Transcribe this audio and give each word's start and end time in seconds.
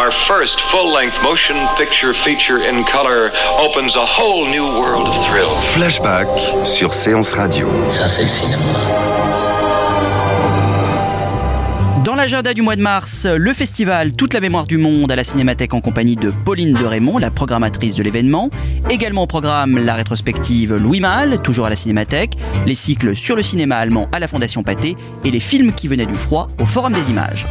Our 0.00 0.12
first 0.12 0.58
full-length 0.70 1.22
motion 1.22 1.56
picture 1.76 2.14
feature 2.14 2.56
in 2.56 2.84
color 2.84 3.30
opens 3.58 3.96
a 3.96 4.06
whole 4.06 4.46
new 4.46 4.64
world 4.64 5.06
of 5.06 5.14
thrill. 5.26 5.50
Flashback 5.74 6.26
sur 6.64 6.94
Séance 6.94 7.34
Radio. 7.34 7.68
Ça, 7.90 8.06
c'est 8.06 8.22
le 8.22 8.28
cinéma. 8.28 8.62
Dans 12.02 12.14
l'agenda 12.14 12.54
du 12.54 12.62
mois 12.62 12.76
de 12.76 12.80
mars, 12.80 13.26
le 13.26 13.52
festival 13.52 14.14
Toute 14.14 14.32
la 14.32 14.40
mémoire 14.40 14.64
du 14.64 14.78
monde 14.78 15.12
à 15.12 15.16
la 15.16 15.24
Cinémathèque 15.24 15.74
en 15.74 15.82
compagnie 15.82 16.16
de 16.16 16.30
Pauline 16.30 16.72
de 16.72 16.84
Raymond, 16.86 17.18
la 17.18 17.30
programmatrice 17.30 17.94
de 17.94 18.02
l'événement. 18.02 18.48
Également 18.88 19.24
au 19.24 19.26
programme 19.26 19.76
la 19.76 19.96
rétrospective 19.96 20.76
Louis 20.76 21.00
Malle, 21.00 21.42
toujours 21.42 21.66
à 21.66 21.68
la 21.68 21.76
Cinémathèque, 21.76 22.38
les 22.64 22.74
cycles 22.74 23.14
sur 23.14 23.36
le 23.36 23.42
cinéma 23.42 23.76
allemand 23.76 24.08
à 24.12 24.18
la 24.18 24.28
Fondation 24.28 24.62
Pathé 24.62 24.96
et 25.26 25.30
les 25.30 25.40
films 25.40 25.74
qui 25.74 25.88
venaient 25.88 26.06
du 26.06 26.14
froid 26.14 26.46
au 26.58 26.64
Forum 26.64 26.94
des 26.94 27.10
images. 27.10 27.46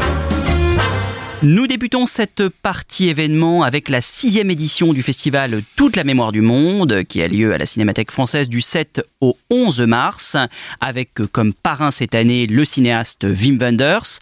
Nous 1.42 1.68
débutons 1.68 2.06
cette 2.06 2.50
partie 2.50 3.08
événement 3.08 3.64
avec 3.64 3.88
la 3.88 4.02
sixième 4.02 4.52
édition 4.52 4.92
du 4.92 5.02
festival 5.02 5.62
Toute 5.78 5.96
la 5.96 6.04
mémoire 6.04 6.34
du 6.34 6.42
monde, 6.42 7.06
qui 7.06 7.22
a 7.22 7.30
lieu 7.30 7.54
à 7.54 7.58
la 7.58 7.66
Cinémathèque 7.66 8.12
française 8.12 8.50
du 8.50 8.60
7 8.60 9.08
au 9.22 9.38
11 9.50 9.80
mars, 9.82 10.36
avec 10.82 11.14
comme 11.32 11.54
parrain 11.54 11.92
cette 11.92 12.14
année 12.14 12.46
le 12.46 12.66
cinéaste 12.66 13.24
Wim 13.24 13.58
Wenders. 13.58 14.20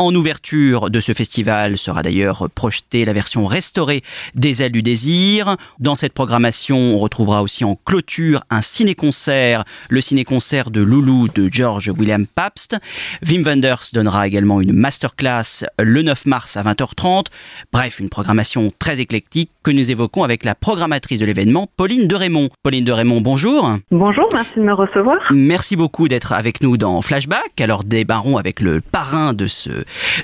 En 0.00 0.14
ouverture 0.14 0.88
de 0.88 0.98
ce 0.98 1.12
festival 1.12 1.76
sera 1.76 2.02
d'ailleurs 2.02 2.48
projetée 2.54 3.04
la 3.04 3.12
version 3.12 3.44
restaurée 3.44 4.02
des 4.34 4.62
Ailes 4.62 4.72
du 4.72 4.82
désir. 4.82 5.58
Dans 5.78 5.94
cette 5.94 6.14
programmation, 6.14 6.78
on 6.78 6.98
retrouvera 6.98 7.42
aussi 7.42 7.66
en 7.66 7.74
clôture 7.74 8.42
un 8.48 8.62
ciné-concert, 8.62 9.62
le 9.90 10.00
ciné-concert 10.00 10.70
de 10.70 10.80
Loulou 10.80 11.28
de 11.28 11.50
George 11.52 11.90
William 11.98 12.26
Pabst. 12.26 12.78
Wim 13.28 13.42
Wenders 13.42 13.90
donnera 13.92 14.26
également 14.26 14.62
une 14.62 14.72
masterclass 14.72 15.66
le 15.78 16.00
9 16.00 16.24
mars 16.24 16.56
à 16.56 16.62
20h30. 16.62 17.26
Bref, 17.70 18.00
une 18.00 18.08
programmation 18.08 18.72
très 18.78 19.00
éclectique 19.00 19.50
que 19.62 19.70
nous 19.70 19.90
évoquons 19.90 20.24
avec 20.24 20.46
la 20.46 20.54
programmatrice 20.54 21.20
de 21.20 21.26
l'événement, 21.26 21.68
Pauline 21.76 22.08
de 22.08 22.14
Raymond. 22.14 22.48
Pauline 22.62 22.86
de 22.86 22.92
Raymond, 22.92 23.20
bonjour. 23.20 23.70
Bonjour, 23.90 24.26
merci 24.32 24.52
de 24.56 24.62
me 24.62 24.72
recevoir. 24.72 25.18
Merci 25.30 25.76
beaucoup 25.76 26.08
d'être 26.08 26.32
avec 26.32 26.62
nous 26.62 26.78
dans 26.78 27.02
Flashback. 27.02 27.60
Alors 27.60 27.84
débarrons 27.84 28.38
avec 28.38 28.60
le 28.60 28.80
parrain 28.80 29.34
de 29.34 29.46
ce 29.46 29.70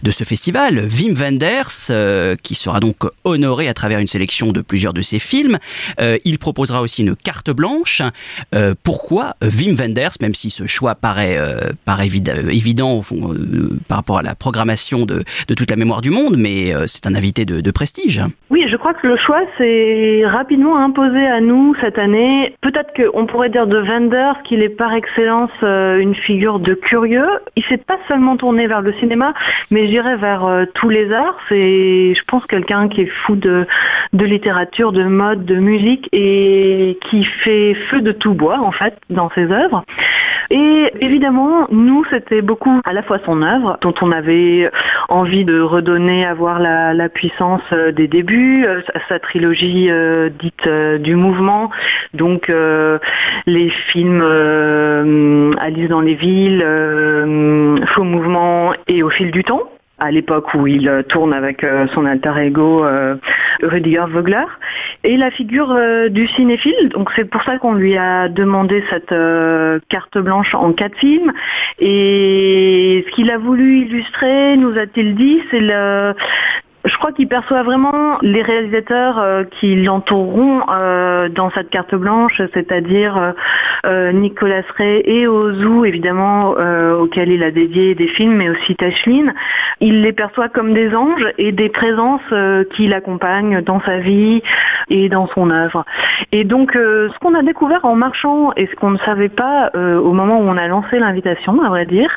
de 0.03 0.11
ce 0.11 0.25
festival, 0.25 0.89
Wim 0.99 1.15
Wenders, 1.15 1.91
euh, 1.91 2.37
qui 2.43 2.55
sera 2.55 2.81
donc 2.81 2.97
honoré 3.25 3.69
à 3.69 3.75
travers 3.75 3.99
une 3.99 4.07
sélection 4.07 4.53
de 4.53 4.61
plusieurs 4.61 4.93
de 4.93 5.03
ses 5.03 5.19
films. 5.19 5.59
Euh, 6.01 6.19
il 6.25 6.39
proposera 6.39 6.83
aussi 6.83 7.03
une 7.03 7.17
carte 7.17 7.51
blanche. 7.51 8.03
Euh, 8.55 8.75
pourquoi 8.83 9.35
Wim 9.43 9.75
Wenders, 9.75 10.13
même 10.21 10.35
si 10.35 10.51
ce 10.51 10.67
choix 10.67 10.95
paraît, 10.95 11.39
paraît 11.85 12.07
évident 12.07 13.03
par 13.89 13.99
rapport 13.99 14.19
à 14.19 14.23
la 14.23 14.35
programmation 14.35 15.07
de, 15.07 15.25
de, 15.49 15.55
toute 15.55 15.71
la 15.71 15.77
mémoire 15.77 16.01
du 16.01 16.11
monde, 16.11 16.37
mais 16.37 16.73
c'est 16.87 17.07
un 17.07 17.15
invité 17.15 17.45
de, 17.45 17.61
de 17.61 17.71
prestige. 17.71 18.23
Oui, 18.51 18.67
je 18.69 18.77
crois 18.77 18.95
que 18.95 19.07
le 19.07 19.17
choix 19.17 19.41
s'est 19.59 20.23
rapidement 20.27 20.77
imposé 20.77 21.27
à 21.27 21.41
nous 21.41 21.75
cette 21.81 21.99
année. 21.99 22.55
Peut-être 22.61 22.93
qu'on 22.95 23.27
pourrait 23.27 23.51
dire 23.51 23.67
de 23.67 23.79
Wenders 23.79 24.43
qu'il 24.45 24.63
est 24.63 24.69
par 24.69 24.93
excellence 24.95 25.51
une 25.63 26.15
figure 26.15 26.59
de 26.59 26.75
curieux. 26.75 27.29
Il 27.57 27.65
s'est 27.65 27.77
pas 27.77 27.99
seulement 28.09 28.37
tourné 28.37 28.67
vers 28.67 28.83
le 28.83 28.93
cinéma, 28.95 29.35
mais 29.71 29.87
j'irais 29.89 30.17
vers 30.17 30.45
euh, 30.45 30.65
tous 30.75 30.89
les 30.89 31.13
arts. 31.13 31.37
C'est, 31.49 32.15
je 32.15 32.23
pense, 32.27 32.47
quelqu'un 32.47 32.89
qui 32.89 33.03
est 33.03 33.13
fou 33.25 33.37
de, 33.37 33.67
de 34.13 34.25
littérature, 34.25 34.93
de 34.93 35.05
mode, 35.05 35.45
de 35.45 35.57
musique 35.57 36.09
et 36.13 36.99
qui 37.09 37.25
fait 37.25 37.75
feu 37.75 38.01
de 38.01 38.13
tout 38.13 38.35
bois, 38.35 38.61
en 38.61 38.73
fait, 38.73 38.99
dans 39.11 39.31
ses 39.31 39.51
œuvres. 39.51 39.85
Et 40.51 40.93
évidemment, 41.01 41.67
nous, 41.71 42.05
c'était 42.11 42.43
beaucoup 42.43 42.81
à 42.85 42.93
la 42.93 43.03
fois 43.03 43.19
son 43.25 43.43
œuvre, 43.43 43.79
dont 43.81 43.95
on 44.01 44.13
avait 44.13 44.71
envie 45.09 45.45
de 45.45 45.61
redonner, 45.61 46.25
avoir 46.25 46.59
la, 46.59 46.95
la 46.95 47.09
puissance 47.09 47.63
euh, 47.73 47.93
des 47.93 48.09
débuts, 48.09 48.65
euh, 48.67 48.81
sa 49.09 49.19
trilogie 49.19 49.91
dite 50.39 50.69
du 51.01 51.15
mouvement, 51.15 51.71
donc 52.15 52.51
les 53.47 53.71
films 53.71 54.23
Alice 55.59 55.89
dans 55.89 56.01
les 56.01 56.15
villes, 56.15 56.65
Faux 57.87 58.05
mouvement 58.05 58.73
et 58.89 59.03
Au 59.03 59.11
fil 59.11 59.31
du 59.31 59.45
temps 59.45 59.63
à 59.99 60.11
l'époque 60.11 60.53
où 60.55 60.67
il 60.67 60.89
euh, 60.89 61.03
tourne 61.03 61.33
avec 61.33 61.65
euh, 61.65 61.87
son 61.95 62.05
alter 62.05 62.33
ego 62.39 62.85
euh, 62.85 63.17
Rudiger 63.63 64.05
Vogler, 64.09 64.45
et 65.05 65.17
la 65.17 65.31
figure 65.31 65.75
du 66.11 66.27
cinéphile. 66.29 66.91
Donc 66.91 67.11
c'est 67.17 67.25
pour 67.25 67.43
ça 67.45 67.59
qu'on 67.59 67.73
lui 67.73 67.97
a 67.97 68.29
demandé 68.29 68.85
cette 68.91 69.15
carte 69.89 70.19
blanche 70.19 70.55
en 70.55 70.73
quatre 70.73 70.99
films. 70.99 71.33
Et 71.79 73.05
ce 73.09 73.15
qu'il 73.15 73.31
a 73.31 73.39
voulu 73.39 73.79
illustrer, 73.79 74.57
nous 74.59 74.77
a-t-il 74.77 75.15
dit, 75.15 75.41
c'est 75.51 75.61
le 75.61 76.13
je 76.87 76.97
crois 76.99 77.11
qu'il 77.11 77.27
perçoit 77.27 77.65
vraiment 77.65 78.19
les 78.23 78.43
réalisateurs 78.43 79.19
euh, 79.19 79.43
qui 79.59 79.75
l'entoureront 79.83 80.63
euh, 80.71 81.29
dans 81.29 81.51
cette 81.51 81.69
carte 81.69 81.95
blanche, 81.95 82.41
c'est-à-dire 82.55 83.35
euh, 83.87 84.13
Nicolas 84.13 84.63
Ray 84.77 85.03
et 85.05 85.27
Ozu, 85.27 85.85
évidemment, 85.87 86.55
auquel 87.01 87.31
il 87.31 87.43
a 87.43 87.51
dédié 87.51 87.95
des 87.95 88.09
films, 88.09 88.37
mais 88.37 88.51
aussi 88.51 88.77
Tashlin. 88.77 89.33
Il 89.81 90.03
les 90.03 90.13
perçoit 90.13 90.49
comme 90.49 90.75
des 90.75 90.95
anges 90.95 91.27
et 91.39 91.53
des 91.53 91.69
présences 91.69 92.21
qui 92.75 92.89
l'accompagnent 92.89 93.61
dans 93.63 93.81
sa 93.83 93.99
vie 93.99 94.43
et 94.89 95.09
dans 95.09 95.29
son 95.29 95.51
œuvre. 95.51 95.85
Et 96.33 96.45
donc, 96.45 96.73
ce 96.73 97.19
qu'on 97.19 97.35
a 97.35 97.43
découvert 97.43 97.85
en 97.85 97.95
marchant 97.95 98.53
et 98.57 98.67
ce 98.67 98.75
qu'on 98.77 98.91
ne 98.91 98.99
savait 98.99 99.29
pas 99.29 99.71
au 99.75 100.13
moment 100.13 100.39
où 100.41 100.45
on 100.45 100.57
a 100.57 100.67
lancé 100.69 100.99
l'invitation, 100.99 101.63
à 101.63 101.69
vrai 101.69 101.87
dire, 101.87 102.17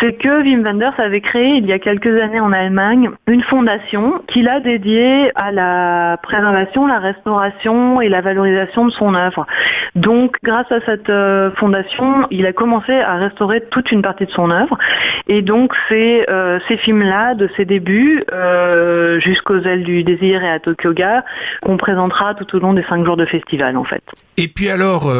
c'est 0.00 0.14
que 0.14 0.42
Wim 0.42 0.62
Wenders 0.64 0.98
avait 0.98 1.20
créé 1.20 1.56
il 1.56 1.66
y 1.66 1.72
a 1.72 1.78
quelques 1.78 2.20
années 2.20 2.40
en 2.40 2.52
Allemagne 2.52 3.10
une 3.26 3.42
fondation 3.42 4.07
qu'il 4.28 4.48
a 4.48 4.60
dédié 4.60 5.30
à 5.34 5.52
la 5.52 6.18
préservation, 6.22 6.86
la 6.86 6.98
restauration 6.98 8.00
et 8.00 8.08
la 8.08 8.20
valorisation 8.20 8.86
de 8.86 8.90
son 8.90 9.14
œuvre. 9.14 9.46
Donc, 9.94 10.36
grâce 10.42 10.70
à 10.70 10.80
cette 10.86 11.10
euh, 11.10 11.50
fondation, 11.52 12.26
il 12.30 12.46
a 12.46 12.52
commencé 12.52 12.92
à 12.92 13.16
restaurer 13.16 13.62
toute 13.70 13.90
une 13.90 14.02
partie 14.02 14.26
de 14.26 14.30
son 14.30 14.50
œuvre. 14.50 14.78
Et 15.26 15.42
donc, 15.42 15.74
c'est 15.88 16.28
euh, 16.30 16.58
ces 16.68 16.76
films-là, 16.76 17.34
de 17.34 17.48
ses 17.56 17.64
débuts, 17.64 18.24
euh, 18.32 19.20
jusqu'aux 19.20 19.60
ailes 19.60 19.84
du 19.84 20.04
désir 20.04 20.42
et 20.42 20.50
à 20.50 20.58
Tokyo 20.60 20.92
Ga, 20.92 21.24
qu'on 21.62 21.76
présentera 21.76 22.34
tout 22.34 22.56
au 22.56 22.60
long 22.60 22.74
des 22.74 22.84
cinq 22.88 23.04
jours 23.04 23.16
de 23.16 23.26
festival, 23.26 23.76
en 23.76 23.84
fait. 23.84 24.02
Et 24.40 24.46
puis 24.46 24.68
alors, 24.68 25.12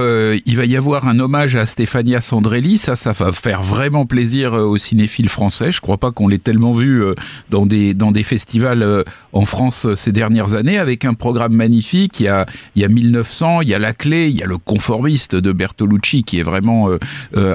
il 0.46 0.56
va 0.56 0.64
y 0.64 0.76
avoir 0.76 1.08
un 1.08 1.18
hommage 1.18 1.56
à 1.56 1.66
Stéphania 1.66 2.20
Sandrelli. 2.20 2.78
Ça, 2.78 2.94
ça 2.94 3.10
va 3.10 3.32
faire 3.32 3.62
vraiment 3.62 4.06
plaisir 4.06 4.54
aux 4.54 4.76
cinéphiles 4.76 5.28
français. 5.28 5.72
Je 5.72 5.80
crois 5.80 5.96
pas 5.96 6.12
qu'on 6.12 6.28
l'ait 6.28 6.38
tellement 6.38 6.70
vu 6.70 7.02
dans 7.50 7.66
des 7.66 7.94
dans 7.94 8.12
des 8.12 8.22
festivals 8.22 8.77
euh, 8.82 9.04
en 9.32 9.44
France 9.44 9.86
euh, 9.86 9.94
ces 9.94 10.12
dernières 10.12 10.54
années 10.54 10.78
avec 10.78 11.04
un 11.04 11.14
programme 11.14 11.52
magnifique. 11.52 12.20
Il 12.20 12.24
y 12.24 12.28
a, 12.28 12.46
il 12.74 12.82
y 12.82 12.84
a 12.84 12.88
1900, 12.88 13.62
il 13.62 13.68
y 13.68 13.74
a 13.74 13.78
La 13.78 13.92
Clé, 13.92 14.28
il 14.28 14.36
y 14.36 14.42
a 14.42 14.46
Le 14.46 14.58
Conformiste 14.58 15.34
de 15.34 15.52
Bertolucci 15.52 16.24
qui 16.24 16.38
est 16.38 16.42
vraiment 16.42 16.88
euh, 16.90 16.98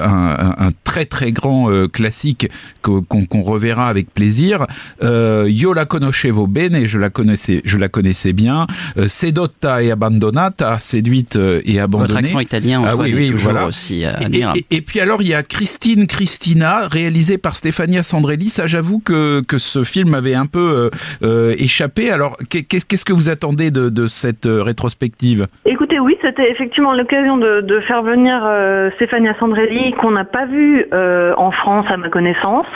un, 0.04 0.70
très 0.94 1.06
très 1.06 1.32
grand 1.32 1.88
classique 1.88 2.48
qu'on 2.82 3.42
reverra 3.42 3.88
avec 3.88 4.14
plaisir. 4.14 4.66
Io 5.02 5.72
la 5.74 5.86
conoscevo 5.86 6.46
bene, 6.46 6.86
je 6.86 6.98
la 6.98 7.10
connaissais, 7.10 7.62
je 7.64 7.78
la 7.78 7.88
connaissais 7.88 8.32
bien. 8.32 8.68
Sedotta 9.08 9.82
et 9.82 9.90
abbandonata, 9.90 10.78
séduite 10.78 11.36
et 11.64 11.80
abandonné. 11.80 12.12
Votre 12.12 12.18
accent 12.18 12.40
italien, 12.40 12.82
ah, 12.86 12.94
oui, 12.96 13.12
oui, 13.12 13.30
toujours 13.30 13.52
voilà. 13.52 13.66
aussi. 13.66 14.04
Et, 14.04 14.44
et, 14.54 14.66
et, 14.70 14.80
puis 14.82 15.00
alors, 15.00 15.20
il 15.20 15.28
y 15.28 15.34
a 15.34 15.42
Christine 15.42 16.06
Christina, 16.06 16.86
réalisée 16.86 17.38
par 17.38 17.56
Stefania 17.56 18.04
Sandrelli. 18.04 18.48
Ça, 18.48 18.68
j'avoue 18.68 19.00
que, 19.00 19.40
que 19.40 19.58
ce 19.58 19.82
film 19.82 20.14
avait 20.14 20.34
un 20.34 20.46
peu 20.46 20.90
euh, 21.22 21.54
échappé. 21.58 22.10
Alors, 22.10 22.36
qu'est-ce 22.48 23.04
que 23.04 23.12
vous 23.12 23.28
attendez 23.28 23.72
de, 23.72 23.88
de 23.88 24.06
cette 24.06 24.46
rétrospective? 24.46 25.48
Écoutez, 25.64 25.98
oui, 25.98 26.16
c'était 26.22 26.50
effectivement 26.50 26.92
l'occasion 26.92 27.36
de, 27.36 27.60
de, 27.60 27.80
faire 27.80 28.02
venir 28.02 28.42
euh, 28.44 28.90
Stefania 28.96 29.34
Sandrelli, 29.38 29.92
qu'on 29.92 30.10
n'a 30.10 30.24
pas 30.24 30.46
euh, 30.92 31.34
en 31.36 31.50
France 31.50 31.86
à 31.88 31.96
ma 31.96 32.08
connaissance. 32.08 32.66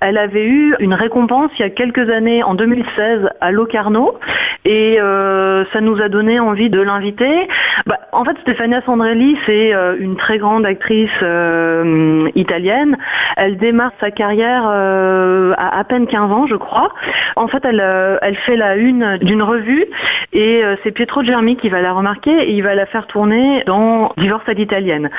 Elle 0.00 0.18
avait 0.18 0.44
eu 0.44 0.74
une 0.78 0.94
récompense 0.94 1.50
il 1.58 1.62
y 1.62 1.64
a 1.64 1.70
quelques 1.70 2.10
années, 2.10 2.42
en 2.42 2.54
2016, 2.54 3.30
à 3.40 3.50
Locarno, 3.50 4.18
et 4.64 5.00
euh, 5.00 5.64
ça 5.72 5.80
nous 5.80 6.00
a 6.00 6.08
donné 6.08 6.40
envie 6.40 6.70
de 6.70 6.80
l'inviter. 6.80 7.48
Bah, 7.86 7.98
en 8.16 8.24
fait, 8.24 8.36
Stefania 8.40 8.80
Sandrelli, 8.86 9.36
c'est 9.44 9.74
euh, 9.74 9.94
une 9.98 10.16
très 10.16 10.38
grande 10.38 10.64
actrice 10.64 11.10
euh, 11.22 12.28
italienne. 12.34 12.96
Elle 13.36 13.58
démarre 13.58 13.92
sa 14.00 14.10
carrière 14.10 14.64
euh, 14.66 15.52
à 15.58 15.78
à 15.78 15.84
peine 15.84 16.06
15 16.06 16.32
ans, 16.32 16.46
je 16.46 16.56
crois. 16.56 16.88
En 17.36 17.48
fait, 17.48 17.62
elle, 17.64 17.84
elle 18.22 18.36
fait 18.36 18.56
la 18.56 18.76
une 18.76 19.18
d'une 19.18 19.42
revue, 19.42 19.84
et 20.32 20.62
c'est 20.82 20.90
Pietro 20.90 21.22
Germi 21.22 21.56
qui 21.56 21.68
va 21.68 21.82
la 21.82 21.92
remarquer, 21.92 22.30
et 22.30 22.52
il 22.52 22.62
va 22.62 22.74
la 22.74 22.86
faire 22.86 23.06
tourner 23.06 23.62
dans 23.66 24.12
Divorce 24.16 24.48
à 24.48 24.54
l'italienne. 24.54 25.10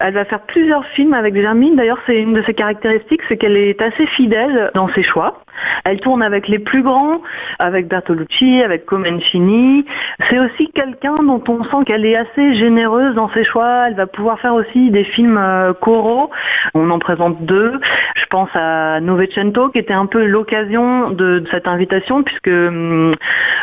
Elle 0.00 0.14
va 0.14 0.24
faire 0.24 0.40
plusieurs 0.40 0.86
films 0.86 1.12
avec 1.12 1.36
Germi. 1.36 1.76
D'ailleurs, 1.76 1.98
c'est 2.06 2.18
une 2.18 2.32
de 2.32 2.42
ses 2.42 2.54
caractéristiques, 2.54 3.20
c'est 3.28 3.36
qu'elle 3.36 3.56
est 3.56 3.82
assez 3.82 4.06
fidèle 4.06 4.70
dans 4.74 4.88
ses 4.88 5.02
choix. 5.02 5.42
Elle 5.84 6.00
tourne 6.00 6.22
avec 6.22 6.48
les 6.48 6.58
plus 6.58 6.82
grands, 6.82 7.22
avec 7.58 7.88
Bertolucci, 7.88 8.62
avec 8.62 8.86
Comencini. 8.86 9.84
C'est 10.28 10.38
aussi 10.38 10.70
quelqu'un 10.72 11.16
dont 11.22 11.42
on 11.48 11.64
sent 11.64 11.84
qu'elle 11.86 12.04
est 12.04 12.16
assez 12.16 12.54
généreuse 12.54 13.14
dans 13.14 13.30
ses 13.30 13.44
choix. 13.44 13.88
Elle 13.88 13.94
va 13.94 14.06
pouvoir 14.06 14.40
faire 14.40 14.54
aussi 14.54 14.90
des 14.90 15.04
films 15.04 15.38
euh, 15.38 15.72
choraux. 15.72 16.30
On 16.74 16.90
en 16.90 16.98
présente 16.98 17.44
deux. 17.44 17.80
Je 18.16 18.26
pense 18.26 18.50
à 18.54 19.00
Novecento, 19.00 19.70
qui 19.70 19.78
était 19.78 19.94
un 19.94 20.06
peu 20.06 20.24
l'occasion 20.24 21.10
de, 21.10 21.44
cette 21.50 21.66
invitation, 21.66 22.22
puisque 22.22 22.48
hum, 22.48 23.12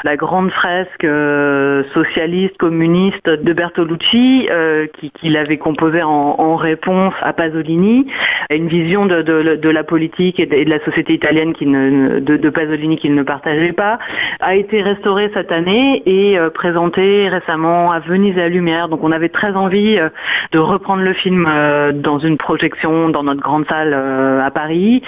la 0.04 0.16
grande 0.16 0.52
fresque 0.52 1.04
euh, 1.04 1.84
socialiste, 1.94 2.58
communiste 2.58 3.30
de 3.30 3.54
Bertolucci, 3.54 4.48
euh, 4.50 4.88
qu'il 5.00 5.12
qui 5.12 5.36
avait 5.38 5.58
composée 5.58 6.04
en, 6.04 6.56
réponse 6.56 7.14
à 7.22 7.34
Pasolini, 7.34 8.08
a 8.50 8.56
une 8.56 8.68
vision 8.68 9.06
de, 9.06 9.70
la 9.70 9.84
politique 9.84 10.40
et 10.40 10.46
de, 10.46 10.70
la 10.70 10.84
société 10.86 11.14
italienne 11.14 11.54
qui 11.54 11.66
ne 11.66 11.85
de, 11.92 12.38
de, 12.38 12.50
Pasolini 12.50 12.98
qu'il 12.98 13.16
ne 13.16 13.24
partageait 13.24 13.74
pas, 13.74 14.00
a 14.40 14.56
été 14.56 14.82
restauré 14.82 15.32
cette 15.34 15.52
année 15.52 16.04
et 16.06 16.38
euh, 16.38 16.50
présenté 16.50 17.30
récemment 17.30 17.92
à 17.92 18.00
Venise 18.00 18.38
et 18.38 18.42
à 18.44 18.50
Lumière. 18.50 18.90
Donc 18.90 19.04
on 19.04 19.12
avait 19.12 19.30
très 19.30 19.54
envie 19.54 19.98
euh, 19.98 20.10
de 20.52 20.60
reprendre 20.60 21.04
le 21.04 21.14
film 21.14 21.48
euh, 21.50 21.92
dans 21.92 22.20
une 22.20 22.38
projection 22.38 23.10
dans 23.10 23.24
notre 23.24 23.42
grande 23.42 23.68
salle 23.68 23.94
à 23.94 24.52
Paris. 24.52 25.02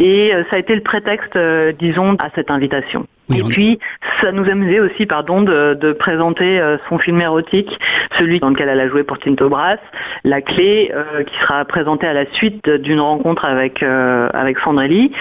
Et 0.00 0.32
ça 0.50 0.56
a 0.56 0.58
été 0.58 0.74
le 0.74 0.80
prétexte, 0.82 1.38
disons, 1.78 2.16
à 2.16 2.30
cette 2.34 2.50
invitation. 2.50 3.06
Oui, 3.30 3.38
et 3.38 3.42
puis, 3.42 3.78
ça 4.20 4.32
nous 4.32 4.48
amusait 4.50 4.80
aussi, 4.80 5.06
pardon, 5.06 5.40
de, 5.40 5.74
de 5.74 5.92
présenter 5.92 6.60
euh, 6.60 6.76
son 6.90 6.98
film 6.98 7.20
érotique, 7.20 7.78
celui 8.18 8.38
dans 8.38 8.50
lequel 8.50 8.68
elle 8.68 8.80
a 8.80 8.88
joué 8.88 9.02
pour 9.02 9.18
Tinto 9.18 9.48
Brass, 9.48 9.78
La 10.24 10.42
Clé, 10.42 10.92
euh, 10.94 11.24
qui 11.24 11.34
sera 11.40 11.64
présenté 11.64 12.06
à 12.06 12.12
la 12.12 12.30
suite 12.32 12.68
d'une 12.68 13.00
rencontre 13.00 13.46
avec 13.46 13.82
euh, 13.82 14.28
avec 14.34 14.58
Sandrelli. 14.58 15.12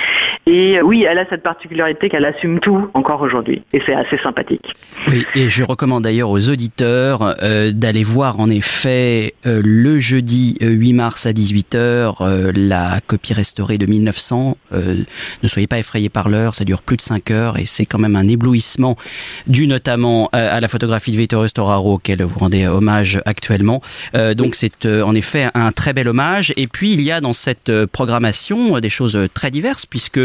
Et 0.45 0.81
oui, 0.81 1.05
elle 1.09 1.17
a 1.17 1.25
cette 1.29 1.43
particularité 1.43 2.09
qu'elle 2.09 2.25
assume 2.25 2.59
tout 2.59 2.89
encore 2.93 3.21
aujourd'hui, 3.21 3.63
et 3.71 3.81
c'est 3.85 3.95
assez 3.95 4.17
sympathique. 4.17 4.73
Oui, 5.07 5.25
et 5.35 5.49
je 5.49 5.63
recommande 5.63 6.03
d'ailleurs 6.03 6.29
aux 6.29 6.49
auditeurs 6.49 7.35
d'aller 7.73 8.03
voir 8.03 8.39
en 8.41 8.49
effet 8.49 9.33
le 9.45 9.99
jeudi 9.99 10.57
8 10.59 10.93
mars 10.93 11.25
à 11.25 11.31
18h 11.31 12.51
la 12.55 12.99
copie 13.05 13.33
restaurée 13.33 13.77
de 13.77 13.85
1900. 13.85 14.57
ne 14.71 15.47
soyez 15.47 15.67
pas 15.67 15.79
effrayés 15.79 16.09
par 16.09 16.27
l'heure, 16.27 16.55
ça 16.55 16.65
dure 16.65 16.81
plus 16.81 16.97
de 16.97 17.01
5 17.01 17.31
heures 17.31 17.57
et 17.57 17.65
c'est 17.65 17.85
quand 17.93 17.99
même 17.99 18.15
un 18.15 18.27
éblouissement 18.27 18.97
dû 19.45 19.67
notamment 19.67 20.29
à 20.33 20.59
la 20.59 20.67
photographie 20.67 21.11
de 21.11 21.17
Vittorio 21.17 21.47
Storaro 21.47 21.93
auquel 21.93 22.23
vous 22.23 22.39
rendez 22.39 22.65
hommage 22.65 23.21
actuellement. 23.25 23.83
Euh, 24.15 24.33
donc 24.33 24.55
c'est 24.55 24.87
euh, 24.87 25.03
en 25.03 25.13
effet 25.13 25.49
un 25.53 25.71
très 25.71 25.93
bel 25.93 26.07
hommage. 26.07 26.53
Et 26.57 26.65
puis 26.65 26.93
il 26.93 27.01
y 27.01 27.11
a 27.11 27.21
dans 27.21 27.33
cette 27.33 27.71
programmation 27.85 28.79
des 28.79 28.89
choses 28.89 29.17
très 29.35 29.51
diverses 29.51 29.85
puisque 29.85 30.19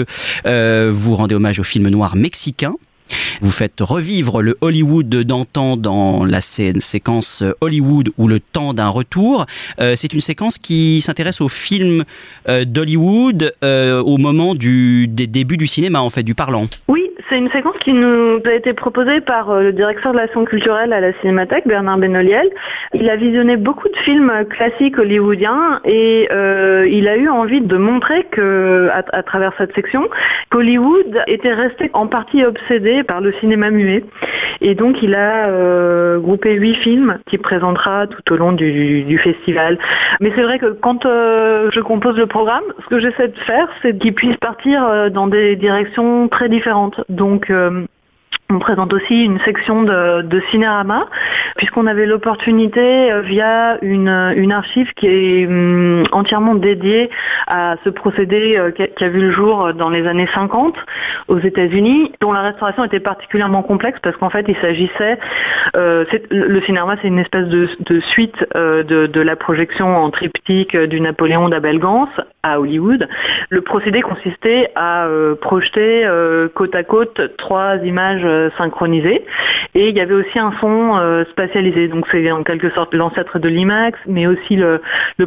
euh, 0.47 0.91
vous 0.95 1.15
rendez 1.15 1.35
hommage 1.35 1.61
au 1.61 1.65
film 1.65 1.89
noir 1.89 2.17
mexicain 2.17 2.75
vous 3.41 3.51
faites 3.51 3.81
revivre 3.81 4.43
le 4.43 4.57
Hollywood 4.61 5.09
d'antan 5.09 5.77
dans 5.77 6.25
la 6.25 6.41
séquence 6.41 7.43
Hollywood 7.61 8.11
ou 8.19 8.29
le 8.29 8.41
temps 8.41 8.75
d'un 8.75 8.89
retour. 8.89 9.47
Euh, 9.81 9.95
c'est 9.97 10.13
une 10.13 10.21
séquence 10.21 10.59
qui 10.59 11.01
s'intéresse 11.01 11.41
aux 11.41 11.49
films 11.49 12.05
euh, 12.49 12.65
d'Hollywood 12.65 13.55
euh, 13.63 14.03
au 14.03 14.17
moment 14.19 14.55
du, 14.55 15.09
des 15.09 15.27
débuts 15.27 15.57
du 15.57 15.67
cinéma, 15.67 16.01
en 16.01 16.11
fait, 16.11 16.23
du 16.23 16.35
parlant. 16.35 16.69
Oui, 16.89 17.08
c'est 17.29 17.39
une 17.39 17.51
séquence 17.51 17.77
qui 17.79 17.93
nous 17.93 18.41
a 18.45 18.53
été 18.53 18.73
proposée 18.73 19.21
par 19.21 19.61
le 19.61 19.73
directeur 19.73 20.13
de 20.13 20.19
l'action 20.19 20.45
culturelle 20.45 20.93
à 20.93 21.01
la 21.01 21.13
Cinémathèque, 21.21 21.67
Bernard 21.67 21.99
Benoliel. 21.99 22.49
Il 22.95 23.09
a 23.11 23.17
visionné 23.17 23.57
beaucoup 23.57 23.89
de 23.89 23.97
films 23.97 24.33
classiques 24.49 24.99
hollywoodiens 24.99 25.81
et 25.85 26.29
euh, 26.31 26.87
il 26.91 27.07
a 27.09 27.17
eu 27.17 27.29
envie 27.29 27.61
de 27.61 27.77
montrer 27.77 28.25
que, 28.25 28.89
à, 28.93 29.23
travers 29.23 29.53
cette 29.59 29.75
section, 29.75 30.09
qu'Hollywood 30.51 31.23
était 31.27 31.53
resté 31.53 31.91
en 31.93 32.07
partie 32.07 32.45
obsédé 32.45 33.03
par 33.03 33.21
le 33.21 33.33
cinéma 33.35 33.71
muet. 33.71 34.05
Et 34.61 34.75
donc 34.75 35.03
il 35.03 35.15
a 35.15 35.49
euh, 35.49 36.19
groupé 36.19 36.55
huit 36.55 36.75
films 36.75 37.19
qu'il 37.27 37.39
présentera 37.39 38.07
tout 38.07 38.33
au 38.33 38.37
long 38.37 38.53
du, 38.53 39.19
festival. 39.19 39.79
Mais 40.21 40.33
c'est 40.35 40.43
vrai 40.43 40.59
que 40.59 40.73
quand 40.73 41.05
euh, 41.05 41.71
je 41.73 41.81
compose 41.81 42.17
le 42.17 42.27
programme, 42.27 42.63
ce 42.85 42.89
que 42.89 42.99
j'essaie 42.99 43.29
de 43.29 43.39
faire, 43.39 43.69
c'est 43.83 43.99
qu'il 43.99 44.15
puisse 44.15 44.37
partir 44.37 44.85
euh, 44.85 45.11
dans 45.11 45.27
des 45.27 45.57
directions 45.57 46.29
très 46.29 46.49
différentes. 46.49 47.01
Donc 47.19 47.51
euh, 47.51 47.85
on 48.51 48.61
présente 48.61 48.95
aussi 48.95 49.25
une 49.25 49.41
section 49.41 49.83
de, 49.83 50.23
de 50.23 50.41
cinérama, 50.51 51.07
puisqu'on 51.57 51.87
avait 51.87 52.07
l'opportunité 52.07 53.13
euh, 53.13 53.21
via 53.21 53.77
une, 53.83 54.09
archive 54.53 54.95
qui 54.95 55.07
est 55.07 55.47
hum, 55.47 56.05
entièrement 56.13 56.55
dédiée 56.55 57.11
à 57.49 57.75
ce 57.85 57.91
procédé 57.91 58.55
euh, 58.57 58.71
qui, 58.71 59.05
a, 59.05 59.09
vu 59.09 59.21
le 59.21 59.33
jour 59.33 59.75
dans 59.75 59.91
les 59.91 60.07
années 60.07 60.29
50 60.33 60.75
aux 61.27 61.39
États-Unis, 61.41 62.13
dont 62.21 62.33
la 62.33 62.43
restauration 62.43 62.85
était 62.85 63.01
particulièrement 63.01 63.63
complexe 63.63 63.99
parce 64.03 64.17
qu'en 64.17 64.31
fait 64.31 64.47
il 64.49 64.57
s'agissait, 64.57 65.19
le 65.75 66.61
cinérama 66.63 66.97
c'est 67.03 67.09
une 67.09 67.19
espèce 67.19 67.49
de, 67.49 67.69
suite 68.01 68.47
de, 68.55 69.07
de, 69.07 69.21
la 69.21 69.37
projection 69.37 69.97
en 69.97 70.11
triptyque 70.11 70.77
du 70.77 71.01
Napoléon 71.01 71.49
d'Abel 71.49 71.79
Gance 71.79 72.09
à 72.43 72.61
Hollywood. 72.61 73.09
Le 73.51 73.61
procédé 73.61 74.01
consistait 74.03 74.71
à 74.75 75.07
euh, 75.07 75.35
projeter 75.35 76.09
côte 76.55 76.75
à 76.75 76.83
côte 76.83 77.37
trois 77.37 77.77
images 77.77 78.27
synchronisé 78.57 79.25
et 79.75 79.89
il 79.89 79.97
y 79.97 80.01
avait 80.01 80.15
aussi 80.15 80.39
un 80.39 80.53
son 80.61 80.97
euh, 80.97 81.25
spatialisé. 81.31 81.89
Donc 81.89 82.07
c'est 82.11 82.31
en 82.31 82.43
quelque 82.43 82.71
sorte 82.71 82.95
l'ancêtre 82.95 83.39
de 83.39 83.49
l'IMAX 83.49 83.99
mais 84.07 84.27
aussi 84.27 84.57
le, 84.57 84.81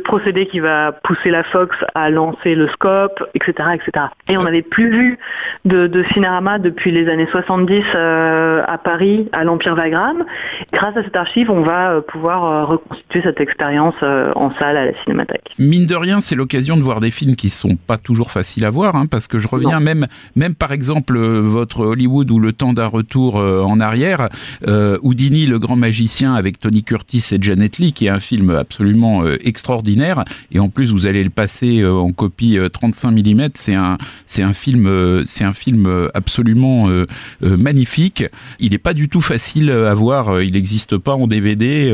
procédé 0.03 0.48
qui 0.48 0.60
va 0.60 0.91
pousser 0.91 1.30
la 1.30 1.44
Fox 1.44 1.75
à 1.94 2.10
lancer 2.10 2.56
le 2.56 2.68
scope 2.70 3.24
etc 3.36 3.70
etc 3.74 4.08
et 4.27 4.38
on 4.38 4.44
n'avait 4.44 4.62
plus 4.62 4.89
vu 4.89 5.20
de, 5.65 5.88
de 5.88 6.03
cinérama 6.12 6.60
depuis 6.60 6.91
les 6.91 7.08
années 7.08 7.27
70 7.32 7.84
euh, 7.94 8.63
à 8.68 8.77
Paris 8.77 9.30
à 9.32 9.44
l'Empire 9.44 9.75
Wagram. 9.75 10.25
Grâce 10.74 10.98
à 10.98 11.03
cette 11.03 11.15
archive 11.15 11.51
on 11.51 11.62
va 11.62 11.91
euh, 11.91 12.01
pouvoir 12.01 12.68
reconstituer 12.68 13.22
cette 13.24 13.39
expérience 13.39 13.96
euh, 14.01 14.32
en 14.36 14.51
salle 14.56 14.77
à 14.77 14.86
la 14.86 15.03
cinémathèque. 15.03 15.51
Mine 15.60 15.86
de 15.86 15.96
rien 15.96 16.20
c'est 16.20 16.36
l'occasion 16.36 16.77
de 16.77 16.82
voir 16.82 17.00
des 17.01 17.12
films 17.12 17.36
qui 17.36 17.50
sont 17.50 17.75
pas 17.75 17.98
toujours 17.98 18.31
faciles 18.31 18.65
à 18.65 18.70
voir 18.70 18.96
hein, 18.96 19.05
parce 19.05 19.27
que 19.27 19.39
je 19.39 19.48
reviens 19.48 19.79
non. 19.79 19.86
même 19.86 20.08
même 20.36 20.55
par 20.55 20.72
exemple 20.72 21.20
votre 21.20 21.86
Hollywood 21.86 22.31
ou 22.31 22.39
le 22.39 22.53
temps 22.53 22.74
d'un 22.74 22.88
retour 22.88 23.39
euh, 23.39 23.62
en 23.62 23.79
arrière, 23.79 24.29
euh, 24.67 24.98
Houdini, 25.01 25.46
le 25.46 25.60
grand 25.60 25.75
magicien, 25.75 26.34
avec 26.36 26.60
Tony 26.60 26.84
Curtis 26.84 27.24
et 27.31 27.38
Janet 27.41 27.77
Leigh, 27.77 27.93
qui 27.93 28.05
est 28.05 28.10
un 28.10 28.20
film 28.20 28.51
absolument 28.51 29.24
euh, 29.24 29.38
extraordinaire. 29.41 30.24
Et 30.51 30.60
en 30.60 30.70
plus, 30.70 30.91
vous 30.91 31.05
allez 31.05 31.24
le 31.24 31.29
passer 31.29 31.81
euh, 31.81 31.93
en 31.93 32.12
copie 32.12 32.58
35 32.72 33.12
mm. 33.12 33.50
C'est 33.55 33.75
un, 33.75 33.98
c'est 34.25 34.43
un 34.43 34.53
film, 34.53 34.88
euh, 34.88 35.24
c'est 35.25 35.43
un 35.43 35.53
film 35.53 36.10
absolument 36.13 36.89
euh, 36.89 37.05
magnifique. 37.41 38.24
Il 38.60 38.72
n'est 38.72 38.77
pas 38.77 38.93
du 38.93 39.10
tout 39.10 39.22
facile 39.22 39.72
à 39.72 39.93
voir. 39.93 40.41
Il 40.41 40.53
n'existe 40.53 40.98
pas 40.98 41.13
en 41.13 41.27
DVD, 41.27 41.93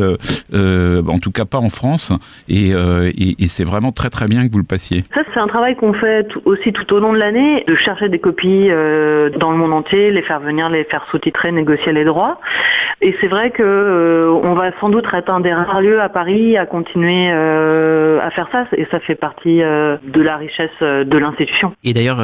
en 0.53 1.19
tout 1.19 1.31
cas 1.31 1.45
pas 1.45 1.59
en 1.59 1.69
France. 1.69 2.11
Et, 2.47 2.69
et, 2.69 3.43
et 3.43 3.47
c'est 3.47 3.63
vraiment 3.63 3.91
très 3.91 4.09
très 4.09 4.27
bien 4.27 4.47
que 4.47 4.51
vous 4.51 4.57
le 4.59 4.63
passiez. 4.63 4.96
Ça, 5.13 5.21
c'est 5.33 5.39
un 5.39 5.47
travail 5.47 5.75
qu'on 5.75 5.93
fait 5.93 6.27
aussi 6.45 6.73
tout 6.73 6.91
au 6.93 6.99
long 6.99 7.13
de 7.13 7.17
l'année, 7.17 7.63
de 7.67 7.75
chercher 7.75 8.09
des 8.09 8.19
copies 8.19 8.67
dans 8.67 9.51
le 9.51 9.57
monde 9.57 9.73
entier, 9.73 10.11
les 10.11 10.21
faire 10.21 10.39
venir, 10.39 10.69
les 10.69 10.83
faire 10.83 11.05
sous-titrer, 11.11 11.51
négocier 11.51 11.91
les 11.93 12.05
droits. 12.05 12.39
Et 13.01 13.15
c'est 13.21 13.27
vrai 13.27 13.51
que 13.51 13.61
euh, 13.61 14.31
on 14.43 14.55
va 14.55 14.71
sans 14.79 14.89
doute 14.89 15.05
être 15.13 15.31
un 15.31 15.39
des 15.39 15.53
rares 15.53 15.81
lieux 15.81 16.01
à 16.01 16.09
Paris 16.09 16.57
à 16.57 16.65
continuer 16.65 17.29
euh, 17.31 18.19
à 18.21 18.31
faire 18.31 18.49
ça, 18.51 18.65
et 18.75 18.87
ça 18.89 18.99
fait 18.99 19.15
partie 19.15 19.61
euh, 19.61 19.97
de 20.03 20.21
la 20.21 20.37
richesse 20.37 20.71
de 20.81 21.17
l'institution. 21.17 21.73
Et 21.83 21.93
d'ailleurs, 21.93 22.17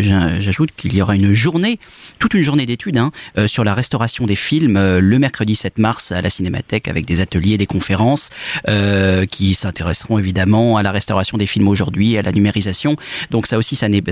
j'ajoute 0.00 0.70
qu'il 0.72 0.94
y 0.94 1.00
aura 1.00 1.14
une 1.14 1.32
journée, 1.32 1.78
toute 2.18 2.34
une 2.34 2.42
journée 2.42 2.66
d'études 2.66 2.98
hein, 2.98 3.10
euh, 3.38 3.48
sur 3.48 3.64
la 3.64 3.74
restauration 3.74 4.26
des 4.26 4.36
films 4.36 4.76
euh, 4.76 5.00
le 5.00 5.18
mercredi 5.18 5.54
7 5.54 5.78
mars 5.78 6.12
à 6.12 6.20
la 6.20 6.30
Cinémathèque 6.30 6.88
avec 6.88 7.06
des 7.06 7.20
ateliers, 7.20 7.56
des 7.56 7.66
conférences 7.66 8.30
euh, 8.68 9.24
qui 9.24 9.54
s'intéresseront 9.54 10.18
évidemment 10.18 10.76
à 10.76 10.82
la 10.82 10.92
restauration 10.92 11.38
des 11.38 11.46
films 11.46 11.68
aujourd'hui, 11.68 12.17
à 12.18 12.22
la 12.22 12.32
numérisation. 12.32 12.96
Donc 13.30 13.46
ça 13.46 13.58
aussi, 13.58 13.76
ça 13.76 13.88
n'est 13.88 14.02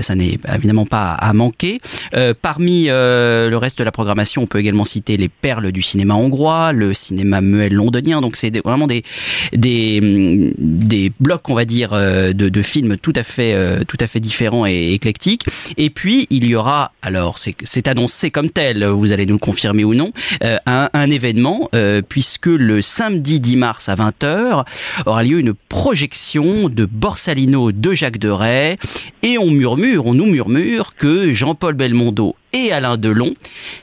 évidemment 0.53 0.85
pas 0.85 1.13
à 1.13 1.33
manquer. 1.33 1.79
Euh, 2.15 2.33
parmi 2.39 2.85
le 2.85 3.55
reste 3.55 3.79
de 3.79 3.83
la 3.83 3.91
programmation, 3.91 4.43
on 4.43 4.47
peut 4.47 4.59
également 4.59 4.85
citer 4.85 5.17
les 5.17 5.29
perles 5.29 5.71
du 5.71 5.81
cinéma 5.81 6.15
hongrois, 6.15 6.71
le 6.71 6.93
cinéma 6.93 7.41
muet 7.41 7.69
londonien. 7.69 8.21
Donc 8.21 8.35
c'est 8.35 8.55
vraiment 8.63 8.87
des 8.87 9.03
des 9.53 10.53
des 10.57 11.11
blocs, 11.19 11.49
on 11.49 11.55
va 11.55 11.65
dire, 11.65 11.91
de, 11.91 12.31
de 12.33 12.61
films 12.61 12.97
tout 12.97 13.13
à 13.15 13.23
fait 13.23 13.85
tout 13.85 13.97
à 13.99 14.07
fait 14.07 14.19
différents 14.19 14.65
et 14.65 14.93
éclectiques. 14.93 15.45
Et 15.77 15.89
puis 15.89 16.27
il 16.29 16.45
y 16.45 16.55
aura, 16.55 16.91
alors 17.01 17.37
c'est 17.37 17.87
annoncé 17.87 18.31
comme 18.31 18.49
tel, 18.49 18.85
vous 18.85 19.11
allez 19.11 19.25
nous 19.25 19.35
le 19.35 19.39
confirmer 19.39 19.83
ou 19.83 19.93
non, 19.93 20.11
euh, 20.43 20.57
un, 20.65 21.09
événement 21.09 21.69
euh, 21.73 22.01
puisque 22.07 22.47
le 22.47 22.81
samedi 22.81 23.39
10 23.39 23.55
mars 23.55 23.89
à 23.89 23.95
20h 23.95 24.65
aura 25.05 25.23
lieu 25.23 25.39
une 25.39 25.53
projection 25.53 26.69
de 26.69 26.85
Borsalino 26.85 27.71
de 27.71 27.93
Jacques 27.97 28.19
Deray 28.19 28.77
et 29.23 29.37
on 29.37 29.51
murmure, 29.51 30.05
on 30.05 30.13
nous 30.13 30.27
murmure 30.27 30.95
que 30.95 31.33
Jean-Paul 31.33 31.73
Belmondo 31.73 32.35
et 32.53 32.71
Alain 32.71 32.95
Delon 32.95 33.33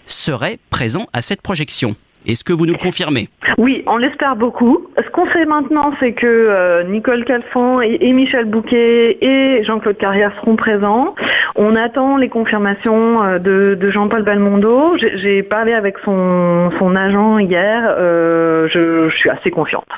seraient 0.06 0.59
présents 0.71 1.06
à 1.12 1.21
cette 1.21 1.42
projection. 1.42 1.97
Est-ce 2.26 2.42
que 2.42 2.54
vous 2.54 2.64
nous 2.64 2.78
confirmez? 2.78 3.28
Oui, 3.59 3.83
on 3.87 3.99
l'espère 3.99 4.37
beaucoup. 4.37 4.87
Ce 4.97 5.11
qu'on 5.11 5.30
sait 5.33 5.44
maintenant, 5.44 5.92
c'est 6.00 6.12
que 6.12 6.26
euh, 6.26 6.83
Nicole 6.85 7.25
Calfon 7.25 7.83
et, 7.83 8.12
Michel 8.14 8.47
Bouquet 8.47 9.18
et 9.21 9.62
Jean-Claude 9.64 9.99
Carrière 9.99 10.33
seront 10.40 10.56
présents. 10.56 11.14
On 11.54 11.76
attend 11.76 12.16
les 12.16 12.30
confirmations 12.30 13.23
euh, 13.23 13.38
de, 13.38 13.90
Jean-Paul 13.90 14.23
Belmondo. 14.23 14.97
J'ai 14.97 15.42
parlé 15.42 15.75
avec 15.75 15.97
son, 16.04 16.71
agent 16.97 17.38
hier. 17.38 17.94
Euh, 17.99 18.68
je 18.68 19.11
suis 19.14 19.28
assez 19.28 19.50
confiante. 19.50 19.88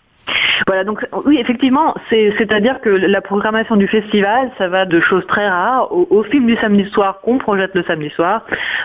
Voilà, 0.67 0.85
donc 0.85 1.07
oui, 1.25 1.39
effectivement, 1.39 1.95
c'est-à-dire 2.11 2.81
que 2.81 2.89
la 2.89 3.21
programmation 3.21 3.77
du 3.77 3.87
festival, 3.87 4.51
ça 4.59 4.69
va 4.69 4.85
de 4.85 5.01
choses 5.01 5.27
très 5.27 5.49
rares 5.49 5.93
au, 5.93 6.23
film 6.25 6.47
du 6.47 6.57
samedi 6.57 6.89
soir 6.91 7.21
qu'on 7.21 7.39
projette 7.39 7.75
le 7.75 7.85
samedi 7.85 8.11
soir, 8.11 8.45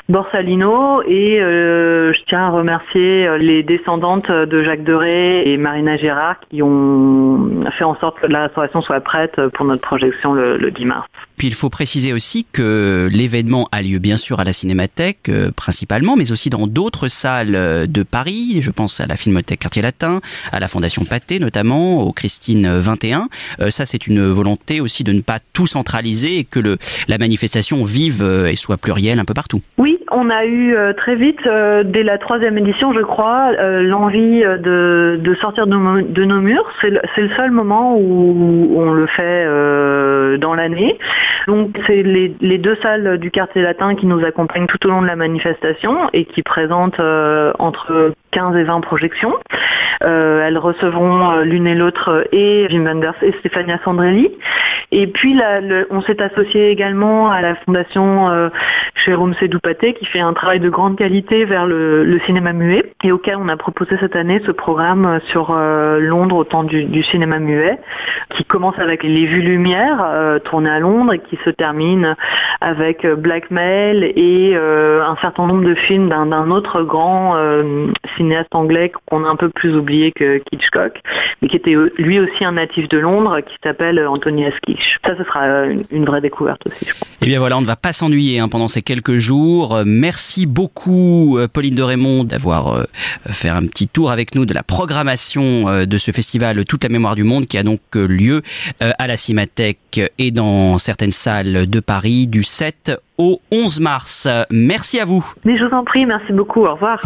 Borsalino, 0.09 1.01
et 1.03 1.41
euh, 1.41 2.13
je 2.13 2.19
tiens 2.27 2.47
à 2.47 2.49
remercier 2.49 3.27
euh, 3.27 3.37
les 3.37 3.63
descendantes 3.63 4.29
de 4.29 4.63
Jacques 4.63 4.83
Deray 4.83 5.49
et 5.49 5.57
Marina 5.57 5.97
Gérard 5.97 6.35
qui 6.49 6.61
ont 6.61 7.65
fait 7.77 7.83
en 7.83 7.95
sorte 7.95 8.19
que 8.19 8.27
la 8.27 8.43
restauration 8.43 8.81
soit 8.81 8.99
prête 9.01 9.39
pour 9.53 9.65
notre 9.65 9.81
projection 9.81 10.33
le, 10.33 10.57
le 10.57 10.71
10 10.71 10.85
mars. 10.85 11.07
Puis 11.37 11.47
il 11.47 11.55
faut 11.55 11.71
préciser 11.71 12.13
aussi 12.13 12.45
que 12.51 13.09
l'événement 13.11 13.67
a 13.71 13.81
lieu 13.81 13.97
bien 13.97 14.17
sûr 14.17 14.39
à 14.39 14.43
la 14.43 14.53
Cinémathèque 14.53 15.29
euh, 15.29 15.49
principalement, 15.49 16.15
mais 16.15 16.31
aussi 16.31 16.51
dans 16.51 16.67
d'autres 16.67 17.07
salles 17.07 17.87
de 17.87 18.03
Paris. 18.03 18.59
Je 18.61 18.69
pense 18.69 18.99
à 18.99 19.07
la 19.07 19.15
Filmothèque 19.15 19.61
Quartier 19.61 19.81
Latin, 19.81 20.19
à 20.51 20.59
la 20.59 20.67
Fondation 20.67 21.03
Pathé 21.03 21.30
notamment, 21.39 22.01
au 22.01 22.11
Christine 22.11 22.67
21. 22.67 23.27
Euh, 23.59 23.69
ça 23.69 23.85
c'est 23.85 24.07
une 24.07 24.27
volonté 24.27 24.81
aussi 24.81 25.03
de 25.03 25.11
ne 25.11 25.21
pas 25.21 25.39
tout 25.53 25.67
centraliser 25.67 26.39
et 26.39 26.43
que 26.43 26.59
la 27.07 27.17
manifestation 27.17 27.83
vive 27.83 28.23
et 28.47 28.55
soit 28.55 28.77
plurielle 28.77 29.19
un 29.19 29.25
peu 29.25 29.33
partout. 29.33 29.61
Oui, 29.77 29.99
on 30.11 30.29
a 30.29 30.45
eu 30.45 30.75
très 30.97 31.15
vite, 31.15 31.41
dès 31.85 32.03
la 32.03 32.17
troisième 32.17 32.57
édition 32.57 32.93
je 32.93 33.01
crois, 33.01 33.51
l'envie 33.81 34.41
de, 34.41 35.35
sortir 35.39 35.67
de 35.67 35.75
nos, 36.23 36.41
murs. 36.41 36.65
C'est 36.81 36.89
le, 36.89 37.29
seul 37.35 37.51
moment 37.51 37.95
où 37.97 38.73
on 38.77 38.91
le 38.91 39.07
fait 39.07 39.45
dans 40.37 40.53
l'année. 40.53 40.97
Donc 41.47 41.79
c'est 41.87 42.03
les, 42.03 42.57
deux 42.57 42.77
salles 42.81 43.17
du 43.17 43.31
quartier 43.31 43.61
latin 43.61 43.95
qui 43.95 44.05
nous 44.05 44.23
accompagnent 44.23 44.67
tout 44.67 44.85
au 44.85 44.89
long 44.89 45.01
de 45.01 45.07
la 45.07 45.15
manifestation 45.15 46.09
et 46.13 46.25
qui 46.25 46.43
présentent 46.43 46.99
euh, 46.99 47.51
entre 47.59 48.13
15 48.31 48.55
et 48.57 48.63
20 48.63 48.81
projections. 48.81 49.33
Euh, 50.03 50.47
elles 50.47 50.57
recevront 50.57 51.31
euh, 51.31 51.43
l'une 51.43 51.67
et 51.67 51.75
l'autre 51.75 52.27
et 52.31 52.65
Jim 52.69 52.85
Wenders 52.85 53.15
et 53.21 53.33
Stéphania 53.39 53.79
Sandrelli. 53.83 54.31
Et 54.91 55.07
puis 55.07 55.39
on 55.89 56.01
s'est 56.01 56.21
associé 56.21 56.69
également 56.69 57.31
à 57.31 57.41
la 57.41 57.55
fondation 57.55 58.29
euh, 58.29 58.49
Jérôme 58.95 59.35
qui 59.35 60.05
fait 60.05 60.19
un 60.19 60.33
travail 60.33 60.59
de 60.59 60.69
grande 60.69 60.97
qualité 60.97 61.45
vers 61.45 61.65
le, 61.65 62.19
cinéma 62.25 62.53
muet 62.53 62.93
et 63.03 63.11
auquel 63.11 63.37
on 63.37 63.47
a 63.47 63.57
proposé 63.57 63.97
cette 63.99 64.15
année 64.15 64.41
ce 64.45 64.51
programme 64.51 65.19
sur 65.27 65.53
Londres 65.53 66.35
au 66.35 66.43
temps 66.43 66.63
du, 66.63 67.03
cinéma 67.03 67.39
muet 67.39 67.79
qui 68.35 68.43
commence 68.43 68.77
avec 68.77 69.03
Les 69.03 69.25
Vues 69.25 69.41
Lumière 69.41 70.05
tournées 70.43 70.69
à 70.69 70.79
Londres 70.79 71.13
et 71.13 71.19
qui 71.19 71.39
se 71.43 71.49
termine 71.49 72.15
avec 72.59 73.07
Blackmail 73.07 74.13
et 74.15 74.55
un 74.55 75.15
certain 75.21 75.47
nombre 75.47 75.63
de 75.63 75.73
films 75.73 76.09
d'un 76.09 76.51
autre 76.51 76.83
grand 76.83 77.35
cinéaste 78.21 78.53
anglais 78.53 78.91
qu'on 79.07 79.25
a 79.25 79.27
un 79.27 79.35
peu 79.35 79.49
plus 79.49 79.75
oublié 79.75 80.11
que 80.11 80.41
Hitchcock, 80.51 80.99
mais 81.41 81.47
qui 81.47 81.57
était 81.57 81.75
lui 81.97 82.19
aussi 82.19 82.43
un 82.43 82.53
natif 82.53 82.87
de 82.87 82.97
Londres, 82.97 83.39
qui 83.41 83.55
s'appelle 83.63 83.99
Anthony 84.07 84.45
Askish. 84.45 84.99
Ça, 85.05 85.15
ce 85.17 85.23
sera 85.23 85.65
une 85.91 86.05
vraie 86.05 86.21
découverte 86.21 86.61
aussi, 86.67 86.85
je 86.85 86.93
pense. 86.93 87.09
Et 87.21 87.25
eh 87.25 87.25
bien 87.27 87.39
voilà, 87.39 87.57
on 87.57 87.61
ne 87.61 87.65
va 87.65 87.75
pas 87.75 87.93
s'ennuyer 87.93 88.39
hein, 88.39 88.49
pendant 88.49 88.67
ces 88.67 88.81
quelques 88.81 89.17
jours. 89.17 89.81
Merci 89.85 90.45
beaucoup, 90.45 91.37
euh, 91.37 91.47
Pauline 91.47 91.75
de 91.75 91.83
Raymond, 91.83 92.23
d'avoir 92.23 92.73
euh, 92.73 92.83
fait 93.27 93.49
un 93.49 93.61
petit 93.61 93.87
tour 93.87 94.11
avec 94.11 94.35
nous 94.35 94.45
de 94.45 94.53
la 94.53 94.63
programmation 94.63 95.67
euh, 95.67 95.85
de 95.85 95.97
ce 95.97 96.11
festival 96.11 96.63
Toute 96.65 96.83
la 96.83 96.89
mémoire 96.89 97.15
du 97.15 97.23
monde, 97.23 97.47
qui 97.47 97.57
a 97.57 97.63
donc 97.63 97.81
lieu 97.93 98.41
à 98.79 99.07
la 99.07 99.17
Cinémathèque 99.17 100.01
et 100.17 100.31
dans 100.31 100.77
certaines 100.77 101.11
salles 101.11 101.69
de 101.69 101.79
Paris 101.79 102.27
du 102.27 102.43
7 102.43 102.99
au 103.17 103.41
11 103.51 103.79
mars. 103.79 104.27
Merci 104.49 104.99
à 104.99 105.05
vous. 105.05 105.25
Mais 105.45 105.57
je 105.57 105.65
vous 105.65 105.73
en 105.73 105.83
prie, 105.83 106.05
merci 106.05 106.33
beaucoup. 106.33 106.65
Au 106.65 106.73
revoir. 106.73 106.99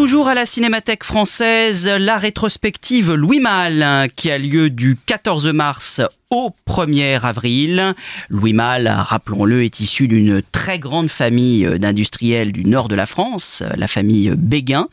Toujours 0.00 0.28
à 0.28 0.34
la 0.34 0.46
Cinémathèque 0.46 1.04
française, 1.04 1.86
la 1.86 2.16
rétrospective 2.16 3.12
Louis 3.12 3.38
Malle 3.38 4.08
qui 4.16 4.30
a 4.30 4.38
lieu 4.38 4.70
du 4.70 4.96
14 4.96 5.48
mars 5.48 6.00
au 6.30 6.50
1er 6.68 7.20
avril. 7.20 7.94
Louis 8.28 8.52
Malle, 8.52 8.88
rappelons-le, 8.88 9.64
est 9.64 9.80
issu 9.80 10.06
d'une 10.06 10.42
très 10.52 10.78
grande 10.78 11.08
famille 11.08 11.68
d'industriels 11.78 12.52
du 12.52 12.64
nord 12.64 12.88
de 12.88 12.94
la 12.94 13.06
France, 13.06 13.64
la 13.76 13.88
famille 13.88 14.32
Béguin. 14.36 14.88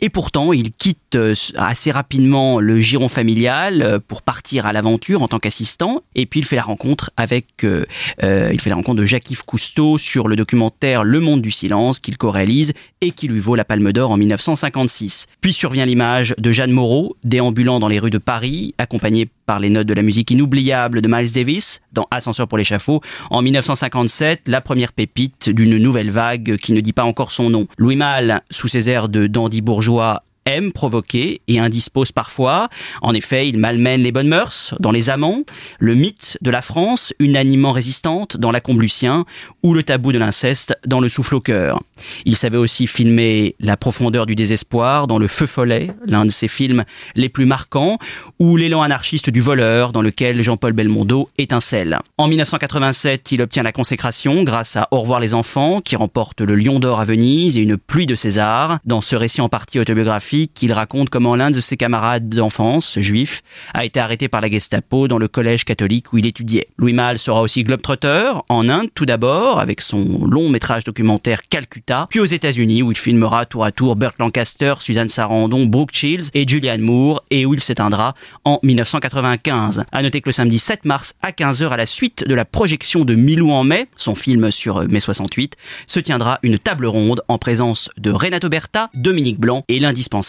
Et 0.00 0.10
pourtant, 0.10 0.52
il 0.52 0.72
quitte 0.72 1.14
euh, 1.14 1.34
assez 1.56 1.90
rapidement 1.90 2.60
le 2.60 2.80
giron 2.80 3.08
familial 3.08 3.82
euh, 3.82 3.98
pour 4.04 4.22
partir 4.22 4.66
à 4.66 4.72
l'aventure 4.72 5.22
en 5.22 5.28
tant 5.28 5.38
qu'assistant. 5.38 6.02
Et 6.14 6.26
puis, 6.26 6.40
il 6.40 6.46
fait 6.46 6.56
la 6.56 6.62
rencontre 6.62 7.10
avec, 7.16 7.64
euh, 7.64 7.84
il 8.20 8.60
fait 8.60 8.70
la 8.70 8.76
rencontre 8.76 9.00
de 9.00 9.06
Jacques-Yves 9.06 9.44
Cousteau 9.44 9.98
sur 9.98 10.28
le 10.28 10.36
documentaire 10.36 11.04
Le 11.04 11.20
Monde 11.20 11.42
du 11.42 11.50
Silence 11.50 12.00
qu'il 12.00 12.18
co-réalise 12.18 12.72
et 13.00 13.12
qui 13.12 13.28
lui 13.28 13.40
vaut 13.40 13.54
la 13.54 13.64
Palme 13.64 13.92
d'Or 13.92 14.10
en 14.10 14.16
1956. 14.16 15.26
Puis 15.40 15.52
survient 15.52 15.86
l'image 15.86 16.34
de 16.38 16.52
Jeanne 16.52 16.72
Moreau, 16.72 17.16
déambulant 17.24 17.80
dans 17.80 17.88
les 17.88 17.98
rues 17.98 18.10
de 18.10 18.18
Paris, 18.18 18.74
accompagnée 18.78 19.28
par 19.50 19.58
les 19.58 19.70
notes 19.70 19.88
de 19.88 19.94
la 19.94 20.02
musique 20.02 20.30
inoubliable 20.30 21.00
de 21.00 21.08
Miles 21.08 21.32
Davis 21.32 21.80
dans 21.92 22.06
Ascenseur 22.12 22.46
pour 22.46 22.56
l'échafaud. 22.56 23.00
En 23.30 23.42
1957, 23.42 24.42
la 24.46 24.60
première 24.60 24.92
pépite 24.92 25.50
d'une 25.50 25.76
nouvelle 25.76 26.12
vague 26.12 26.56
qui 26.56 26.72
ne 26.72 26.80
dit 26.80 26.92
pas 26.92 27.02
encore 27.02 27.32
son 27.32 27.50
nom. 27.50 27.66
Louis 27.76 27.96
Malle, 27.96 28.42
sous 28.48 28.68
ses 28.68 28.88
airs 28.88 29.08
de 29.08 29.26
dandy 29.26 29.60
bourgeois, 29.60 30.22
aime 30.46 30.72
provoquer 30.72 31.40
et 31.48 31.58
indispose 31.58 32.12
parfois. 32.12 32.68
En 33.02 33.14
effet, 33.14 33.48
il 33.48 33.58
malmène 33.58 34.02
les 34.02 34.12
bonnes 34.12 34.28
mœurs 34.28 34.74
dans 34.80 34.90
Les 34.90 35.10
Amants, 35.10 35.42
le 35.78 35.94
mythe 35.94 36.38
de 36.40 36.50
la 36.50 36.62
France 36.62 37.12
unanimement 37.18 37.72
résistante 37.72 38.36
dans 38.36 38.50
La 38.50 38.60
Comblucien 38.60 39.24
ou 39.62 39.74
le 39.74 39.82
tabou 39.82 40.12
de 40.12 40.18
l'inceste 40.18 40.76
dans 40.86 41.00
Le 41.00 41.08
souffle 41.08 41.34
au 41.34 41.40
cœur. 41.40 41.80
Il 42.24 42.36
savait 42.36 42.58
aussi 42.58 42.86
filmer 42.86 43.54
la 43.60 43.76
profondeur 43.76 44.26
du 44.26 44.34
désespoir 44.34 45.06
dans 45.06 45.18
Le 45.18 45.28
Feu 45.28 45.46
follet, 45.46 45.90
l'un 46.06 46.24
de 46.24 46.30
ses 46.30 46.48
films 46.48 46.84
les 47.14 47.28
plus 47.28 47.46
marquants, 47.46 47.98
ou 48.38 48.56
l'élan 48.56 48.82
anarchiste 48.82 49.30
du 49.30 49.40
voleur 49.40 49.92
dans 49.92 50.02
lequel 50.02 50.42
Jean-Paul 50.42 50.72
Belmondo 50.72 51.28
étincelle. 51.38 51.98
En 52.18 52.28
1987, 52.28 53.32
il 53.32 53.42
obtient 53.42 53.62
la 53.62 53.72
consécration 53.72 54.42
grâce 54.42 54.76
à 54.76 54.88
Au 54.90 55.00
revoir 55.00 55.20
les 55.20 55.34
enfants 55.34 55.80
qui 55.80 55.96
remporte 55.96 56.40
le 56.40 56.54
Lion 56.54 56.80
d'or 56.80 57.00
à 57.00 57.04
Venise 57.04 57.58
et 57.58 57.62
une 57.62 57.76
pluie 57.76 58.06
de 58.06 58.14
César 58.14 58.78
dans 58.84 59.00
ce 59.00 59.16
récit 59.16 59.40
en 59.40 59.48
partie 59.48 59.78
autobiographique 59.78 60.29
qu'il 60.30 60.72
raconte 60.72 61.10
comment 61.10 61.34
l'un 61.34 61.50
de 61.50 61.60
ses 61.60 61.76
camarades 61.76 62.28
d'enfance, 62.28 62.98
juif, 63.00 63.42
a 63.74 63.84
été 63.84 63.98
arrêté 63.98 64.28
par 64.28 64.40
la 64.40 64.50
Gestapo 64.50 65.08
dans 65.08 65.18
le 65.18 65.28
collège 65.28 65.64
catholique 65.64 66.12
où 66.12 66.18
il 66.18 66.26
étudiait. 66.26 66.68
Louis 66.78 66.92
Malle 66.92 67.18
sera 67.18 67.42
aussi 67.42 67.64
globetrotter, 67.64 68.32
en 68.48 68.68
Inde 68.68 68.90
tout 68.94 69.06
d'abord, 69.06 69.58
avec 69.58 69.80
son 69.80 70.26
long 70.26 70.48
métrage 70.48 70.84
documentaire 70.84 71.42
Calcutta, 71.48 72.06
puis 72.10 72.20
aux 72.20 72.24
États-Unis 72.24 72.82
où 72.82 72.92
il 72.92 72.96
filmera 72.96 73.44
tour 73.44 73.64
à 73.64 73.72
tour 73.72 73.96
Burt 73.96 74.14
Lancaster, 74.20 74.74
Suzanne 74.78 75.08
Sarandon, 75.08 75.66
Brooke 75.66 75.92
Shields 75.92 76.30
et 76.34 76.46
Julianne 76.46 76.80
Moore, 76.80 77.24
et 77.30 77.44
où 77.44 77.54
il 77.54 77.60
s'éteindra 77.60 78.14
en 78.44 78.60
1995. 78.62 79.84
À 79.90 80.02
noter 80.02 80.20
que 80.20 80.28
le 80.28 80.32
samedi 80.32 80.58
7 80.58 80.84
mars 80.84 81.14
à 81.22 81.32
15h, 81.32 81.70
à 81.70 81.76
la 81.76 81.86
suite 81.86 82.26
de 82.26 82.34
la 82.34 82.44
projection 82.44 83.04
de 83.04 83.14
Milou 83.14 83.50
en 83.50 83.64
mai, 83.64 83.88
son 83.96 84.14
film 84.14 84.50
sur 84.50 84.88
mai 84.88 85.00
68, 85.00 85.56
se 85.86 85.98
tiendra 85.98 86.38
une 86.42 86.58
table 86.58 86.86
ronde 86.86 87.22
en 87.28 87.38
présence 87.38 87.90
de 87.98 88.10
Renato 88.10 88.48
Berta, 88.48 88.90
Dominique 88.94 89.40
Blanc 89.40 89.64
et 89.68 89.80
l'indispensable 89.80 90.19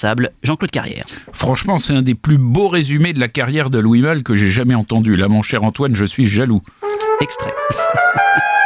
Jean-Claude 0.44 0.72
Carrière. 0.72 1.06
Franchement, 1.32 1.80
c'est 1.80 1.94
un 1.94 2.02
des 2.02 2.16
plus 2.16 2.38
beaux 2.38 2.68
résumés 2.68 3.14
de 3.14 3.20
la 3.20 3.28
carrière 3.28 3.70
de 3.70 3.80
Louis 3.80 4.02
Malle 4.02 4.24
que 4.24 4.36
j'ai 4.36 4.50
jamais 4.50 4.76
entendu. 4.76 5.16
Là, 5.16 5.28
mon 5.28 5.42
cher 5.42 5.64
Antoine, 5.64 5.96
je 5.96 6.06
suis 6.06 6.26
jaloux. 6.26 6.62
Extrait. 7.20 7.54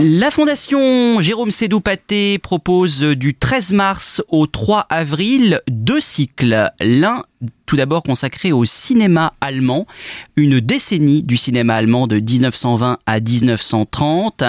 La 0.00 0.32
fondation 0.32 1.20
Jérôme 1.20 1.52
Sédou 1.52 1.78
Paté 1.80 2.40
propose 2.40 3.00
du 3.02 3.36
13 3.36 3.72
mars 3.74 4.22
au 4.28 4.48
3 4.48 4.86
avril 4.90 5.60
deux 5.68 6.00
cycles. 6.00 6.68
L'un 6.80 7.22
tout 7.66 7.76
d'abord 7.76 8.02
consacré 8.02 8.52
au 8.52 8.64
cinéma 8.64 9.32
allemand, 9.40 9.86
une 10.36 10.60
décennie 10.60 11.22
du 11.22 11.36
cinéma 11.36 11.74
allemand 11.74 12.06
de 12.06 12.18
1920 12.18 12.98
à 13.06 13.20
1930, 13.20 14.44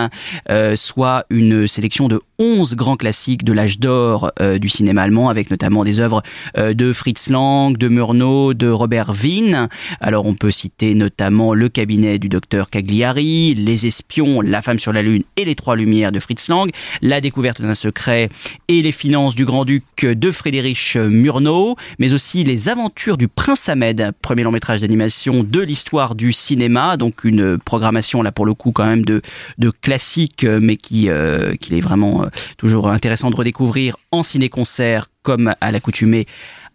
euh, 0.50 0.76
soit 0.76 1.26
une 1.30 1.68
sélection 1.68 2.08
de 2.08 2.22
11 2.38 2.76
grands 2.76 2.98
classiques 2.98 3.46
de 3.46 3.54
l'âge 3.54 3.80
d'or 3.80 4.32
euh, 4.42 4.58
du 4.58 4.68
cinéma 4.68 5.04
allemand, 5.04 5.30
avec 5.30 5.50
notamment 5.50 5.84
des 5.84 6.00
œuvres 6.00 6.22
euh, 6.58 6.74
de 6.74 6.92
Fritz 6.92 7.30
Lang, 7.30 7.78
de 7.78 7.88
Murnau, 7.88 8.54
de 8.54 8.68
Robert 8.68 9.12
Wien. 9.12 9.70
Alors 10.02 10.26
on 10.26 10.36
peut 10.36 10.52
citer 10.52 10.96
notamment 10.96 11.54
Le 11.54 11.70
cabinet 11.70 12.20
du 12.20 12.28
docteur 12.28 12.70
Cagliari, 12.70 13.54
Les 13.54 13.86
espions, 13.86 14.42
La 14.42 14.62
femme 14.62 14.80
sur 14.80 14.92
la 14.92 15.02
lune 15.02 15.24
et 15.38 15.46
Les 15.46 15.56
trois 15.56 15.76
lumières 15.76 16.12
de 16.12 16.20
Fritz 16.20 16.50
Lang, 16.50 16.70
La 17.02 17.22
découverte 17.22 17.62
d'un 17.62 17.76
secret 17.76 18.30
et 18.68 18.82
Les 18.82 18.92
finances 18.92 19.36
du 19.36 19.46
grand-duc 19.46 20.06
de 20.06 20.32
Friedrich 20.32 20.98
Murnau, 20.98 21.78
mais 22.00 22.14
aussi 22.14 22.44
Les 22.44 22.68
aventures 22.68 22.85
du 23.18 23.28
Prince 23.28 23.68
Ahmed, 23.68 24.12
premier 24.22 24.44
long 24.44 24.52
métrage 24.52 24.82
d'animation 24.82 25.44
de 25.44 25.60
l'histoire 25.60 26.14
du 26.14 26.32
cinéma, 26.32 26.98
donc 26.98 27.24
une 27.24 27.58
programmation 27.58 28.22
là 28.22 28.32
pour 28.32 28.46
le 28.46 28.54
coup 28.54 28.72
quand 28.72 28.86
même 28.86 29.04
de, 29.04 29.22
de 29.58 29.70
classique, 29.72 30.44
mais 30.44 30.78
qui 30.78 31.10
euh, 31.10 31.56
qu'il 31.56 31.76
est 31.76 31.82
vraiment 31.82 32.24
euh, 32.24 32.28
toujours 32.58 32.90
intéressant 32.90 33.32
de 33.32 33.36
redécouvrir 33.36 33.98
en 34.12 34.22
ciné-concert 34.22 35.08
comme 35.24 35.56
à 35.62 35.72
l'accoutumée 35.72 36.28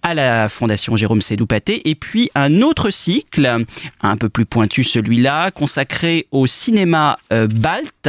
à 0.02 0.14
la 0.14 0.48
Fondation 0.48 0.96
Jérôme 0.96 1.20
Sédou-Paté. 1.20 1.88
Et 1.88 1.94
puis 1.94 2.30
un 2.34 2.62
autre 2.62 2.90
cycle, 2.90 3.64
un 4.02 4.16
peu 4.16 4.28
plus 4.28 4.46
pointu 4.46 4.84
celui-là, 4.84 5.50
consacré 5.50 6.26
au 6.30 6.46
cinéma 6.46 7.18
euh, 7.32 7.46
balte. 7.46 8.08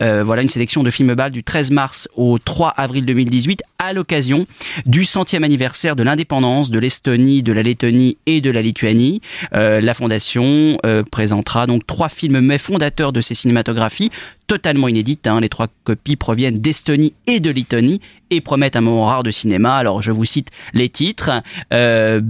Euh, 0.00 0.22
voilà 0.24 0.42
une 0.42 0.48
sélection 0.48 0.82
de 0.82 0.90
films 0.90 1.14
baltes 1.14 1.32
du 1.32 1.42
13 1.42 1.70
mars 1.70 2.08
au 2.16 2.38
3 2.38 2.70
avril 2.70 3.04
2018 3.06 3.62
à 3.78 3.92
l'occasion 3.92 4.46
du 4.86 5.04
centième 5.04 5.44
anniversaire 5.44 5.96
de 5.96 6.02
l'indépendance 6.02 6.70
de 6.70 6.78
l'Estonie, 6.78 7.42
de 7.42 7.52
la 7.52 7.62
Lettonie 7.62 8.16
et 8.26 8.40
de 8.40 8.50
la 8.50 8.62
Lituanie. 8.62 9.20
Euh, 9.54 9.80
la 9.80 9.94
Fondation 9.94 10.78
présentera 11.10 11.66
donc 11.66 11.86
trois 11.86 12.08
films 12.08 12.40
mais 12.40 12.58
fondateurs 12.58 13.12
de 13.12 13.20
ces 13.20 13.34
cinématographies 13.34 14.10
totalement 14.46 14.88
inédites. 14.88 15.26
Hein. 15.26 15.40
Les 15.40 15.48
trois 15.48 15.68
copies 15.84 16.16
proviennent 16.16 16.58
d'Estonie 16.58 17.14
et 17.26 17.40
de 17.40 17.50
Lettonie 17.50 18.02
et 18.36 18.40
promettent 18.40 18.76
un 18.76 18.80
moment 18.80 19.04
rare 19.04 19.22
de 19.22 19.30
cinéma. 19.30 19.76
Alors 19.76 20.02
je 20.02 20.10
vous 20.10 20.24
cite 20.24 20.50
les 20.72 20.88
titres. 20.88 21.30
Euh, 21.72 22.20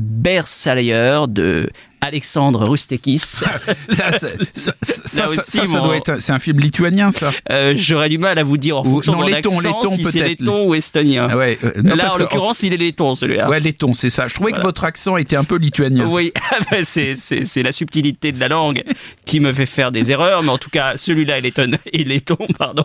de 1.29 1.71
Alexandre 2.03 2.69
Rustekis. 2.69 3.23
Là, 3.89 4.11
ça, 4.13 4.29
ça, 4.55 4.73
ça, 4.83 5.29
ça, 5.29 5.81
doit 5.81 5.97
être, 5.97 6.21
c'est 6.21 6.33
un 6.33 6.41
film 6.41 6.59
lituanien, 6.59 7.13
ça. 7.13 7.31
Euh, 7.51 7.75
J'aurais 7.77 8.09
du 8.09 8.19
mal 8.19 8.39
à 8.41 8.43
vous 8.43 8.59
dire 8.59 8.77
en 8.79 8.85
fonction 8.85 9.13
non, 9.13 9.19
de 9.21 9.23
mon 9.23 9.29
letton, 9.29 9.57
accent 9.59 9.69
letton, 9.69 9.91
si 9.97 10.05
c'est 10.05 10.19
letton 10.29 10.67
ou 10.67 10.75
estonien. 10.75 11.29
Ah 11.31 11.37
ouais, 11.37 11.59
euh, 11.63 11.71
non, 11.83 11.95
Là, 11.95 12.03
parce 12.05 12.17
en 12.17 12.19
l'occurrence, 12.19 12.63
il 12.65 12.75
est 12.75 12.77
letton, 12.77 13.15
celui-là. 13.15 13.49
Ouais, 13.49 13.61
laiton, 13.61 13.95
c'est 13.95 14.11
ça. 14.11 14.27
Je 14.27 14.35
trouvais 14.35 14.51
que 14.53 14.61
votre 14.61 14.83
accent 14.83 15.17
était 15.17 15.37
un 15.37 15.45
peu 15.45 15.57
lituanien. 15.57 16.07
Oui, 16.09 16.33
bah, 16.71 16.79
c'est 16.83 17.15
c'est- 17.15 17.63
la 17.63 17.71
subtilité 17.73 18.33
de 18.33 18.41
la 18.41 18.49
langue 18.49 18.83
qui 19.25 19.39
me 19.39 19.53
fait 19.53 19.67
faire 19.67 19.93
des 19.93 20.11
erreurs, 20.11 20.43
mais 20.43 20.49
en 20.51 20.59
tout 20.59 20.71
cas, 20.71 20.97
celui-là, 20.97 21.39
il 21.39 21.47
est, 21.47 21.53
ton- 21.55 21.71
il 21.93 22.11
est 22.17 22.27
ton, 22.27 22.37
pardon. 22.59 22.85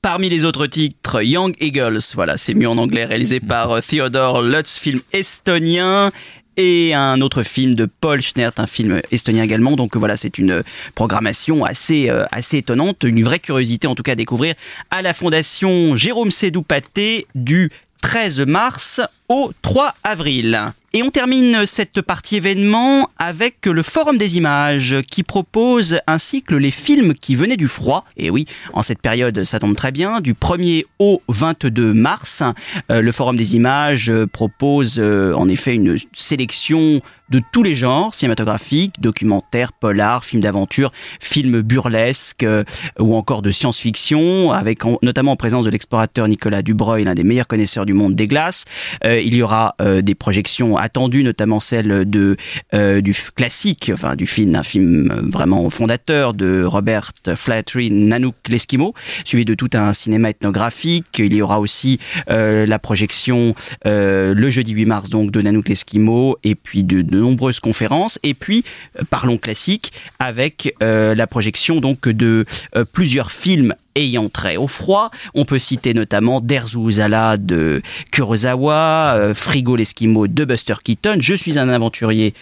Parmi 0.00 0.30
les 0.30 0.44
autres 0.46 0.66
titres, 0.66 1.20
Young 1.22 1.54
Eagles, 1.60 1.98
voilà, 2.14 2.38
c'est 2.38 2.54
mieux 2.54 2.68
en 2.68 2.78
anglais, 2.78 3.04
réalisé 3.04 3.40
par 3.40 3.72
euh, 3.72 3.80
Theodore 3.80 4.40
Lutz, 4.40 4.78
film 4.78 5.00
estonien. 5.12 6.10
Et 6.60 6.92
un 6.92 7.20
autre 7.20 7.44
film 7.44 7.76
de 7.76 7.86
Paul 7.86 8.20
Schnert, 8.20 8.50
un 8.56 8.66
film 8.66 9.00
estonien 9.12 9.44
également. 9.44 9.76
Donc 9.76 9.96
voilà, 9.96 10.16
c'est 10.16 10.38
une 10.38 10.64
programmation 10.96 11.64
assez, 11.64 12.10
euh, 12.10 12.24
assez 12.32 12.58
étonnante, 12.58 13.04
une 13.04 13.22
vraie 13.22 13.38
curiosité 13.38 13.86
en 13.86 13.94
tout 13.94 14.02
cas 14.02 14.12
à 14.12 14.16
découvrir 14.16 14.56
à 14.90 15.00
la 15.00 15.14
Fondation 15.14 15.94
Jérôme 15.94 16.32
Sédou 16.32 16.62
Paté 16.62 17.28
du 17.36 17.70
13 18.02 18.40
mars 18.40 19.00
au 19.28 19.52
3 19.62 19.94
avril. 20.02 20.60
Et 20.94 21.02
on 21.02 21.10
termine 21.10 21.66
cette 21.66 22.00
partie 22.00 22.36
événement 22.36 23.10
avec 23.18 23.66
le 23.66 23.82
Forum 23.82 24.16
des 24.16 24.38
images 24.38 24.96
qui 25.10 25.22
propose 25.22 25.98
un 26.06 26.16
cycle 26.16 26.56
Les 26.56 26.70
films 26.70 27.12
qui 27.12 27.34
venaient 27.34 27.58
du 27.58 27.68
froid. 27.68 28.06
Et 28.16 28.30
oui, 28.30 28.46
en 28.72 28.80
cette 28.80 29.02
période, 29.02 29.44
ça 29.44 29.58
tombe 29.58 29.76
très 29.76 29.92
bien. 29.92 30.22
Du 30.22 30.32
1er 30.32 30.86
au 30.98 31.20
22 31.28 31.92
mars, 31.92 32.42
euh, 32.90 33.02
le 33.02 33.12
Forum 33.12 33.36
des 33.36 33.54
images 33.54 34.10
propose 34.32 34.98
euh, 34.98 35.34
en 35.34 35.50
effet 35.50 35.74
une 35.74 35.98
sélection 36.14 37.02
de 37.30 37.42
tous 37.52 37.62
les 37.62 37.74
genres 37.74 38.14
cinématographiques, 38.14 39.00
documentaires, 39.00 39.72
polars, 39.72 40.24
films 40.24 40.42
d'aventure, 40.42 40.92
films 41.20 41.60
burlesques 41.62 42.42
euh, 42.42 42.64
ou 42.98 43.14
encore 43.14 43.42
de 43.42 43.50
science-fiction, 43.50 44.52
avec 44.52 44.84
en- 44.84 44.98
notamment 45.02 45.32
en 45.32 45.36
présence 45.36 45.64
de 45.64 45.70
l'explorateur 45.70 46.28
Nicolas 46.28 46.62
Dubreuil, 46.62 47.04
l'un 47.04 47.14
des 47.14 47.24
meilleurs 47.24 47.46
connaisseurs 47.46 47.86
du 47.86 47.92
monde 47.92 48.14
des 48.14 48.26
glaces. 48.26 48.64
Euh, 49.04 49.20
il 49.20 49.34
y 49.34 49.42
aura 49.42 49.74
euh, 49.80 50.02
des 50.02 50.14
projections 50.14 50.76
attendues, 50.76 51.22
notamment 51.22 51.60
celle 51.60 52.08
de 52.08 52.36
euh, 52.74 53.00
du 53.00 53.14
classique, 53.34 53.90
enfin 53.92 54.16
du 54.16 54.26
film, 54.26 54.54
un 54.54 54.62
film 54.62 55.10
euh, 55.10 55.20
vraiment 55.22 55.68
fondateur 55.70 56.34
de 56.34 56.64
Robert 56.64 57.12
Flattery, 57.34 57.90
Nanook 57.90 58.34
l'Esquimau, 58.48 58.94
suivi 59.24 59.44
de 59.44 59.54
tout 59.54 59.70
un 59.74 59.92
cinéma 59.92 60.30
ethnographique. 60.30 61.18
Il 61.18 61.34
y 61.34 61.42
aura 61.42 61.60
aussi 61.60 61.98
la 62.28 62.78
projection 62.78 63.54
le 63.84 64.50
jeudi 64.50 64.72
8 64.72 64.86
mars 64.86 65.10
donc 65.10 65.30
de 65.30 65.40
Nanook 65.42 65.68
l'Esquimau 65.68 66.36
et 66.44 66.54
puis 66.54 66.84
de 66.84 67.02
nombreuses 67.20 67.60
conférences. 67.60 68.18
Et 68.22 68.34
puis 68.34 68.64
euh, 68.98 69.02
parlons 69.10 69.38
classique 69.38 69.92
avec 70.18 70.74
euh, 70.82 71.14
la 71.14 71.26
projection 71.26 71.80
donc 71.80 72.08
de 72.08 72.44
euh, 72.76 72.84
plusieurs 72.84 73.30
films 73.30 73.74
ayant 73.98 74.28
trait 74.28 74.56
au 74.56 74.68
froid. 74.68 75.10
On 75.34 75.44
peut 75.44 75.58
citer 75.58 75.94
notamment 75.94 76.40
Derzu 76.40 76.78
Uzala 76.88 77.36
de 77.36 77.82
Kurosawa, 78.12 79.14
euh, 79.16 79.34
Frigo 79.34 79.76
l'Esquimau 79.76 80.26
de 80.28 80.44
Buster 80.44 80.74
Keaton, 80.82 81.16
Je 81.20 81.34
suis 81.34 81.58
un 81.58 81.68
aventurier 81.68 82.34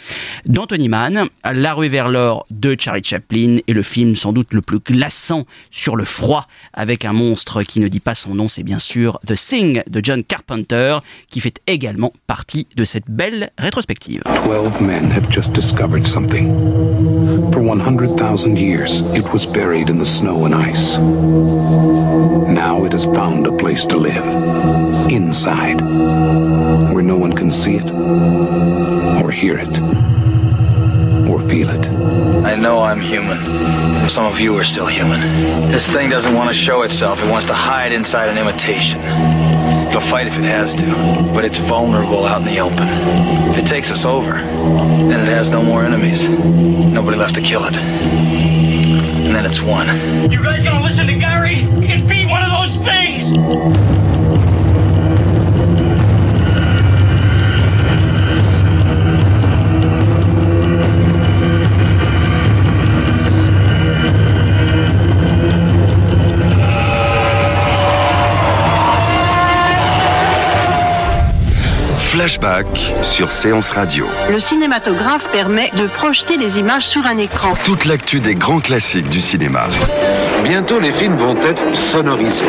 d'Anthony 0.44 0.88
Mann, 0.88 1.26
La 1.44 1.74
rue 1.74 1.88
vers 1.88 2.08
l'or 2.08 2.46
de 2.50 2.76
Charlie 2.78 3.02
Chaplin 3.02 3.58
et 3.66 3.72
le 3.72 3.82
film 3.82 4.16
sans 4.16 4.32
doute 4.32 4.52
le 4.52 4.60
plus 4.60 4.78
glaçant 4.80 5.44
sur 5.70 5.96
le 5.96 6.04
froid 6.04 6.46
avec 6.72 7.04
un 7.04 7.12
monstre 7.12 7.62
qui 7.62 7.80
ne 7.80 7.88
dit 7.88 8.00
pas 8.00 8.14
son 8.14 8.34
nom, 8.34 8.48
c'est 8.48 8.62
bien 8.62 8.78
sûr 8.78 9.18
The 9.26 9.34
Thing 9.34 9.82
de 9.88 10.00
John 10.02 10.22
Carpenter 10.22 10.98
qui 11.30 11.40
fait 11.40 11.60
également 11.66 12.12
partie 12.26 12.66
de 12.76 12.84
cette 12.84 13.08
belle 13.08 13.50
rétrospective. 13.58 14.22
Twelve 14.44 14.80
men 14.82 15.10
have 15.10 15.30
just 15.30 15.52
discovered 15.52 16.06
something. 16.06 16.52
For 17.52 17.62
100,000 17.62 18.58
years, 18.58 19.00
it 19.14 19.32
was 19.32 19.46
buried 19.46 19.88
in 19.88 19.98
the 19.98 20.04
snow 20.04 20.44
and 20.44 20.54
ice. 20.54 20.98
Now 21.46 22.84
it 22.84 22.92
has 22.92 23.04
found 23.06 23.46
a 23.46 23.52
place 23.52 23.86
to 23.86 23.96
live. 23.96 24.24
Inside. 25.10 25.80
Where 26.92 27.02
no 27.02 27.16
one 27.16 27.32
can 27.34 27.52
see 27.52 27.76
it, 27.76 27.90
or 29.22 29.30
hear 29.30 29.58
it, 29.58 29.78
or 31.28 31.40
feel 31.40 31.70
it. 31.70 31.86
I 32.44 32.56
know 32.56 32.82
I'm 32.82 33.00
human. 33.00 33.38
Some 34.08 34.24
of 34.26 34.40
you 34.40 34.54
are 34.56 34.64
still 34.64 34.86
human. 34.86 35.20
This 35.70 35.86
thing 35.88 36.10
doesn't 36.10 36.34
want 36.34 36.48
to 36.48 36.54
show 36.54 36.82
itself. 36.82 37.22
It 37.22 37.30
wants 37.30 37.46
to 37.46 37.54
hide 37.54 37.92
inside 37.92 38.28
an 38.28 38.38
imitation. 38.38 39.00
It'll 39.88 40.00
fight 40.00 40.26
if 40.26 40.36
it 40.38 40.44
has 40.44 40.74
to, 40.76 40.86
but 41.32 41.44
it's 41.44 41.58
vulnerable 41.58 42.24
out 42.24 42.40
in 42.40 42.46
the 42.46 42.58
open. 42.58 42.88
If 43.50 43.58
it 43.58 43.66
takes 43.66 43.90
us 43.90 44.04
over, 44.04 44.32
then 44.32 45.20
it 45.20 45.28
has 45.28 45.50
no 45.50 45.62
more 45.62 45.84
enemies. 45.84 46.28
Nobody 46.28 47.16
left 47.16 47.34
to 47.36 47.40
kill 47.40 47.62
it. 47.64 47.74
Then 49.36 49.44
it's 49.44 49.60
one. 49.60 49.86
You 50.32 50.42
guys 50.42 50.64
gonna 50.64 50.82
listen 50.82 51.08
to 51.08 51.12
Gary? 51.12 51.56
He 51.56 51.86
can 51.86 52.06
be 52.06 52.24
one 52.24 52.42
of 52.42 52.50
those 52.52 52.78
things! 52.78 54.45
Flashback 72.16 72.66
sur 73.02 73.30
Séance 73.30 73.72
Radio. 73.72 74.06
Le 74.30 74.40
cinématographe 74.40 75.30
permet 75.32 75.70
de 75.76 75.86
projeter 75.86 76.38
des 76.38 76.58
images 76.58 76.86
sur 76.86 77.04
un 77.04 77.18
écran. 77.18 77.52
Toute 77.62 77.84
l'actu 77.84 78.20
des 78.20 78.34
grands 78.34 78.60
classiques 78.60 79.10
du 79.10 79.20
cinéma. 79.20 79.66
Bientôt, 80.42 80.80
les 80.80 80.92
films 80.92 81.18
vont 81.18 81.36
être 81.36 81.76
sonorisés. 81.76 82.46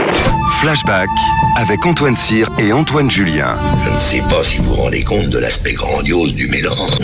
Flashback 0.61 1.09
avec 1.57 1.85
Antoine 1.85 2.15
Cyr 2.15 2.47
et 2.59 2.71
Antoine 2.71 3.11
Julien. 3.11 3.59
Je 3.83 3.89
ne 3.89 3.97
sais 3.97 4.21
pas 4.29 4.41
si 4.41 4.59
vous 4.59 4.73
vous 4.73 4.75
rendez 4.75 5.03
compte 5.03 5.27
de 5.27 5.37
l'aspect 5.37 5.73
grandiose 5.73 6.33
du 6.33 6.47
mélange. 6.47 6.99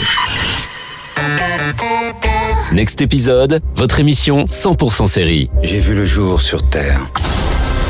Next 2.72 3.02
épisode, 3.02 3.62
votre 3.76 4.00
émission 4.00 4.46
100% 4.46 5.08
série. 5.08 5.50
J'ai 5.64 5.80
vu 5.80 5.96
le 5.96 6.06
jour 6.06 6.40
sur 6.40 6.70
Terre. 6.70 7.02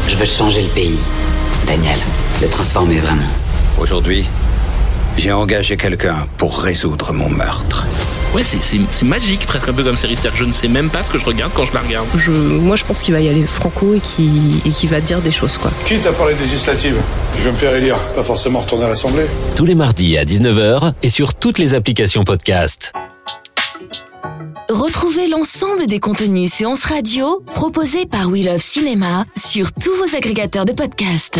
Je 0.08 0.16
veux 0.16 0.26
changer 0.26 0.64
le 0.64 0.70
pays. 0.70 1.00
Daniel, 1.68 2.00
le 2.42 2.48
transformer 2.48 2.98
vraiment. 2.98 3.22
Aujourd'hui, 3.80 4.26
j'ai 5.18 5.32
engagé 5.32 5.78
quelqu'un 5.78 6.28
pour 6.38 6.60
résoudre 6.60 7.14
mon 7.14 7.30
meurtre. 7.30 7.86
Ouais, 8.34 8.42
c'est 8.44 9.06
magique, 9.06 9.46
presque 9.46 9.70
un 9.70 9.74
peu 9.74 9.84
comme 9.84 9.96
série. 9.96 10.16
C'est-à-dire 10.16 10.38
je 10.38 10.46
ne 10.46 10.52
sais 10.52 10.68
même 10.68 10.90
pas 10.90 11.04
ce 11.04 11.12
que 11.12 11.20
je 11.20 11.26
regarde 11.26 11.52
quand 11.54 11.66
je 11.66 11.74
la 11.74 11.82
regarde. 11.82 12.08
Je, 12.18 12.32
moi, 12.32 12.76
je 12.76 12.84
pense 12.84 13.02
qu'il 13.02 13.14
va 13.14 13.22
y 13.22 13.30
aller 13.30 13.44
franco 13.44 13.94
et 13.94 14.00
qu'il 14.00 14.58
et 14.66 14.88
va 14.88 15.02
dire 15.02 15.22
des 15.22 15.30
choses, 15.30 15.60
quoi. 15.60 15.72
Qui 15.86 16.00
t'a 16.00 16.12
parlé 16.12 16.34
législative 16.42 16.96
Je 17.38 17.44
vais 17.44 17.52
me 17.52 17.58
faire 17.58 17.76
élire, 17.76 17.98
pas 18.16 18.24
forcément 18.24 18.62
retourner 18.62 18.86
à 18.86 18.90
l'Assemblée. 18.90 19.26
Tous 19.56 19.66
les 19.66 19.76
mardis 19.76 20.18
à 20.18 20.26
19h 20.26 20.94
et 21.04 21.10
sur 21.10 21.36
toutes 21.36 21.60
les 21.60 21.76
applications 21.76 22.24
podcast. 22.24 22.92
Retrouvez 24.70 25.28
l'ensemble 25.28 25.86
des 25.86 26.00
contenus 26.00 26.52
séances 26.52 26.86
radio 26.86 27.44
proposés 27.54 28.08
par 28.08 28.30
We 28.30 28.46
Love 28.46 28.62
Cinéma 28.62 29.26
sur 29.38 29.72
tous 29.74 29.94
vos 29.96 30.16
agrégateurs 30.16 30.66
de 30.66 30.72
podcasts. 30.72 31.40